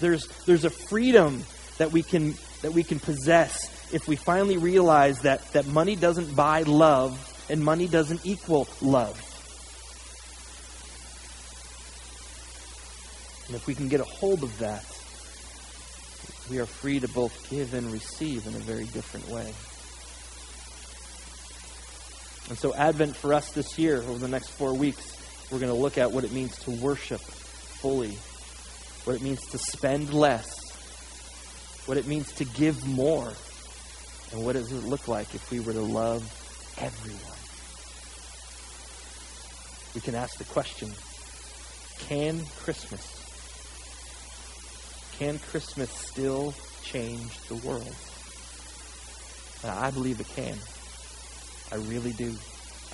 There's, 0.00 0.26
there's 0.46 0.64
a 0.64 0.70
freedom 0.70 1.44
that 1.76 1.92
we, 1.92 2.02
can, 2.02 2.34
that 2.62 2.72
we 2.72 2.82
can 2.82 2.98
possess 2.98 3.92
if 3.92 4.08
we 4.08 4.16
finally 4.16 4.56
realize 4.56 5.20
that, 5.20 5.52
that 5.52 5.66
money 5.66 5.96
doesn't 5.96 6.34
buy 6.34 6.62
love 6.62 7.44
and 7.50 7.62
money 7.62 7.88
doesn't 7.88 8.24
equal 8.24 8.66
love. 8.80 9.20
And 13.48 13.54
if 13.54 13.66
we 13.66 13.74
can 13.74 13.88
get 13.88 14.00
a 14.00 14.04
hold 14.04 14.42
of 14.44 14.58
that, 14.60 14.86
we 16.50 16.58
are 16.58 16.66
free 16.66 17.00
to 17.00 17.08
both 17.08 17.48
give 17.50 17.74
and 17.74 17.90
receive 17.92 18.46
in 18.46 18.54
a 18.54 18.58
very 18.58 18.86
different 18.86 19.28
way. 19.28 19.52
And 22.48 22.58
so, 22.58 22.74
Advent 22.74 23.16
for 23.16 23.32
us 23.32 23.50
this 23.52 23.78
year, 23.78 23.98
over 23.98 24.18
the 24.18 24.28
next 24.28 24.50
four 24.50 24.74
weeks, 24.74 25.16
we're 25.50 25.58
going 25.58 25.72
to 25.72 25.78
look 25.78 25.98
at 25.98 26.12
what 26.12 26.24
it 26.24 26.32
means 26.32 26.58
to 26.60 26.70
worship 26.70 27.20
fully, 27.20 28.16
what 29.04 29.16
it 29.16 29.22
means 29.22 29.40
to 29.50 29.58
spend 29.58 30.12
less, 30.12 30.50
what 31.86 31.96
it 31.96 32.06
means 32.06 32.32
to 32.32 32.44
give 32.44 32.86
more, 32.86 33.32
and 34.32 34.44
what 34.44 34.54
does 34.54 34.72
it 34.72 34.84
look 34.84 35.08
like 35.08 35.34
if 35.34 35.50
we 35.50 35.60
were 35.60 35.72
to 35.72 35.80
love 35.80 36.22
everyone. 36.78 37.20
We 39.94 40.00
can 40.00 40.14
ask 40.14 40.38
the 40.38 40.44
question 40.44 40.90
can 42.08 42.44
Christmas 42.56 43.21
can 45.22 45.38
Christmas 45.38 45.88
still 45.88 46.52
change 46.82 47.38
the 47.46 47.54
world? 47.54 47.94
And 49.62 49.70
I 49.70 49.92
believe 49.92 50.18
it 50.18 50.26
can. 50.34 50.58
I 51.70 51.76
really 51.88 52.10
do. 52.10 52.34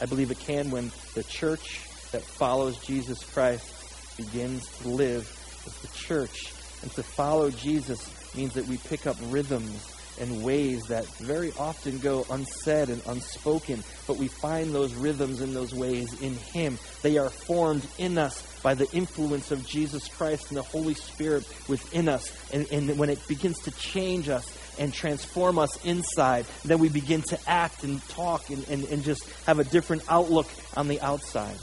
I 0.02 0.04
believe 0.04 0.30
it 0.30 0.38
can 0.38 0.70
when 0.70 0.92
the 1.14 1.22
church 1.22 1.80
that 2.12 2.20
follows 2.20 2.76
Jesus 2.84 3.24
Christ 3.32 4.18
begins 4.18 4.68
to 4.82 4.88
live 4.88 5.22
as 5.64 5.74
the 5.78 5.88
church. 5.96 6.52
And 6.82 6.92
to 6.92 7.02
follow 7.02 7.50
Jesus 7.50 8.36
means 8.36 8.52
that 8.54 8.66
we 8.66 8.76
pick 8.76 9.06
up 9.06 9.16
rhythms 9.30 9.97
and 10.20 10.42
ways 10.42 10.82
that 10.88 11.06
very 11.16 11.52
often 11.58 11.98
go 11.98 12.26
unsaid 12.30 12.88
and 12.90 13.02
unspoken, 13.06 13.82
but 14.06 14.16
we 14.16 14.28
find 14.28 14.74
those 14.74 14.94
rhythms 14.94 15.40
and 15.40 15.54
those 15.54 15.74
ways 15.74 16.20
in 16.20 16.34
Him. 16.36 16.78
They 17.02 17.18
are 17.18 17.30
formed 17.30 17.86
in 17.98 18.18
us 18.18 18.42
by 18.62 18.74
the 18.74 18.90
influence 18.92 19.50
of 19.50 19.66
Jesus 19.66 20.08
Christ 20.08 20.48
and 20.48 20.56
the 20.56 20.62
Holy 20.62 20.94
Spirit 20.94 21.44
within 21.68 22.08
us. 22.08 22.32
And, 22.52 22.70
and 22.70 22.98
when 22.98 23.10
it 23.10 23.26
begins 23.28 23.58
to 23.60 23.70
change 23.72 24.28
us 24.28 24.46
and 24.78 24.92
transform 24.92 25.58
us 25.58 25.84
inside, 25.84 26.46
then 26.64 26.78
we 26.78 26.88
begin 26.88 27.22
to 27.22 27.38
act 27.46 27.84
and 27.84 28.06
talk 28.08 28.50
and, 28.50 28.66
and, 28.68 28.84
and 28.84 29.02
just 29.02 29.28
have 29.46 29.58
a 29.58 29.64
different 29.64 30.02
outlook 30.08 30.48
on 30.76 30.88
the 30.88 31.00
outside. 31.00 31.56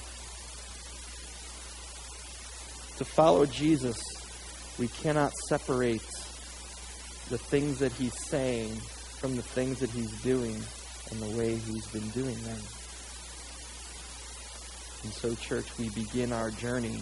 To 2.98 3.06
follow 3.06 3.46
Jesus, 3.46 3.98
we 4.80 4.88
cannot 4.88 5.34
separate 5.50 6.02
the 7.30 7.38
things 7.38 7.80
that 7.80 7.92
he's 7.94 8.18
saying 8.28 8.76
from 9.20 9.36
the 9.36 9.42
things 9.42 9.80
that 9.80 9.90
he's 9.90 10.22
doing 10.22 10.62
and 11.12 11.20
the 11.20 11.38
way 11.38 11.56
he's 11.56 11.88
been 11.88 12.08
doing 12.10 12.36
them. 12.44 12.60
And 15.04 15.14
so, 15.14 15.36
church, 15.36 15.66
we 15.78 15.90
begin 15.90 16.32
our 16.32 16.52
journey 16.52 17.02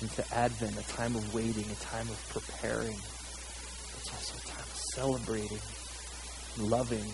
into 0.00 0.24
Advent, 0.34 0.78
a 0.78 0.88
time 0.88 1.14
of 1.16 1.34
waiting, 1.34 1.64
a 1.70 1.74
time 1.76 2.08
of 2.08 2.28
preparing. 2.28 2.96
It's 2.96 4.10
also 4.12 4.36
a 4.38 4.46
time 4.48 4.60
of 4.60 4.76
celebrating, 4.94 5.60
loving. 6.58 7.12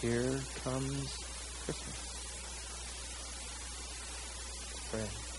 Here 0.00 0.40
comes 0.62 1.16
Christmas. 1.64 2.10
Let's 4.92 5.29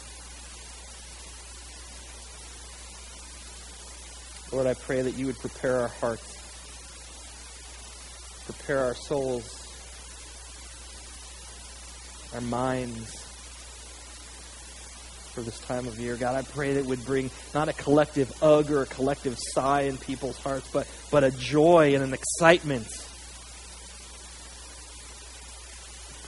Lord, 4.51 4.67
I 4.67 4.73
pray 4.73 5.01
that 5.01 5.15
you 5.15 5.27
would 5.27 5.39
prepare 5.39 5.79
our 5.79 5.87
hearts, 5.87 6.37
prepare 8.45 8.79
our 8.79 8.95
souls, 8.95 9.47
our 12.33 12.41
minds 12.41 13.15
for 15.33 15.41
this 15.41 15.57
time 15.59 15.87
of 15.87 15.97
year. 15.97 16.17
God, 16.17 16.35
I 16.35 16.41
pray 16.41 16.73
that 16.73 16.81
it 16.81 16.85
would 16.85 17.05
bring 17.05 17.31
not 17.53 17.69
a 17.69 17.73
collective 17.73 18.33
ugh 18.43 18.69
or 18.71 18.81
a 18.81 18.85
collective 18.87 19.37
sigh 19.39 19.83
in 19.83 19.97
people's 19.97 20.37
hearts, 20.37 20.69
but, 20.73 20.85
but 21.11 21.23
a 21.23 21.31
joy 21.31 21.95
and 21.95 22.03
an 22.03 22.13
excitement. 22.13 22.87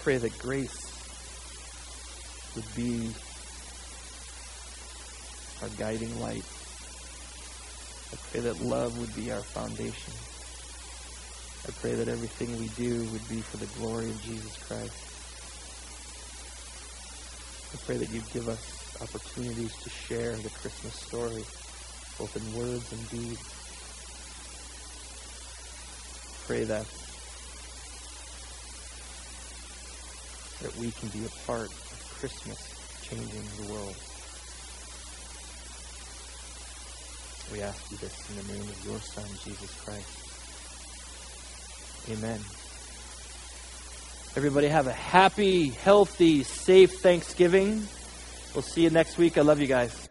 Pray 0.02 0.18
that 0.18 0.38
grace 0.40 0.78
would 2.56 2.76
be 2.76 3.12
our 5.62 5.70
guiding 5.78 6.22
light. 6.22 6.46
I 8.14 8.16
pray 8.30 8.42
that 8.42 8.62
love 8.62 9.00
would 9.00 9.16
be 9.16 9.32
our 9.32 9.42
foundation. 9.42 10.14
I 11.68 11.72
pray 11.82 11.96
that 11.96 12.08
everything 12.08 12.60
we 12.60 12.68
do 12.68 13.06
would 13.12 13.28
be 13.28 13.42
for 13.42 13.58
the 13.58 13.66
glory 13.80 14.12
of 14.12 14.22
Jesus 14.22 14.56
Christ. 14.68 14.94
I 17.74 17.78
pray 17.88 17.98
that 17.98 18.14
you'd 18.14 18.30
give 18.32 18.48
us 18.50 19.02
opportunities 19.02 19.74
to 19.78 19.90
share 19.90 20.36
the 20.36 20.52
Christmas 20.52 20.94
story, 20.94 21.44
both 22.20 22.38
in 22.38 22.54
words 22.54 22.92
and 22.92 23.10
deeds. 23.10 23.42
Pray 26.46 26.66
that 26.66 26.86
that 30.62 30.78
we 30.78 30.92
can 30.92 31.10
be 31.10 31.26
a 31.26 31.48
part 31.48 31.72
of 31.72 32.16
Christmas 32.20 32.60
changing 33.02 33.44
the 33.58 33.74
world. 33.74 33.96
We 37.52 37.62
ask 37.62 37.92
you 37.92 37.98
this 37.98 38.30
in 38.30 38.36
the 38.38 38.54
name 38.54 38.62
of 38.62 38.86
your 38.86 39.00
Son, 39.00 39.26
Jesus 39.44 39.74
Christ. 39.82 40.24
Amen. 42.10 42.40
Everybody 44.36 44.68
have 44.68 44.88
a 44.88 44.94
happy, 44.94 45.70
healthy, 45.70 46.44
safe 46.44 47.00
Thanksgiving. 47.02 47.88
We'll 48.56 48.64
see 48.64 48.84
you 48.84 48.90
next 48.90 49.18
week. 49.18 49.38
I 49.38 49.42
love 49.42 49.60
you 49.60 49.68
guys. 49.68 50.03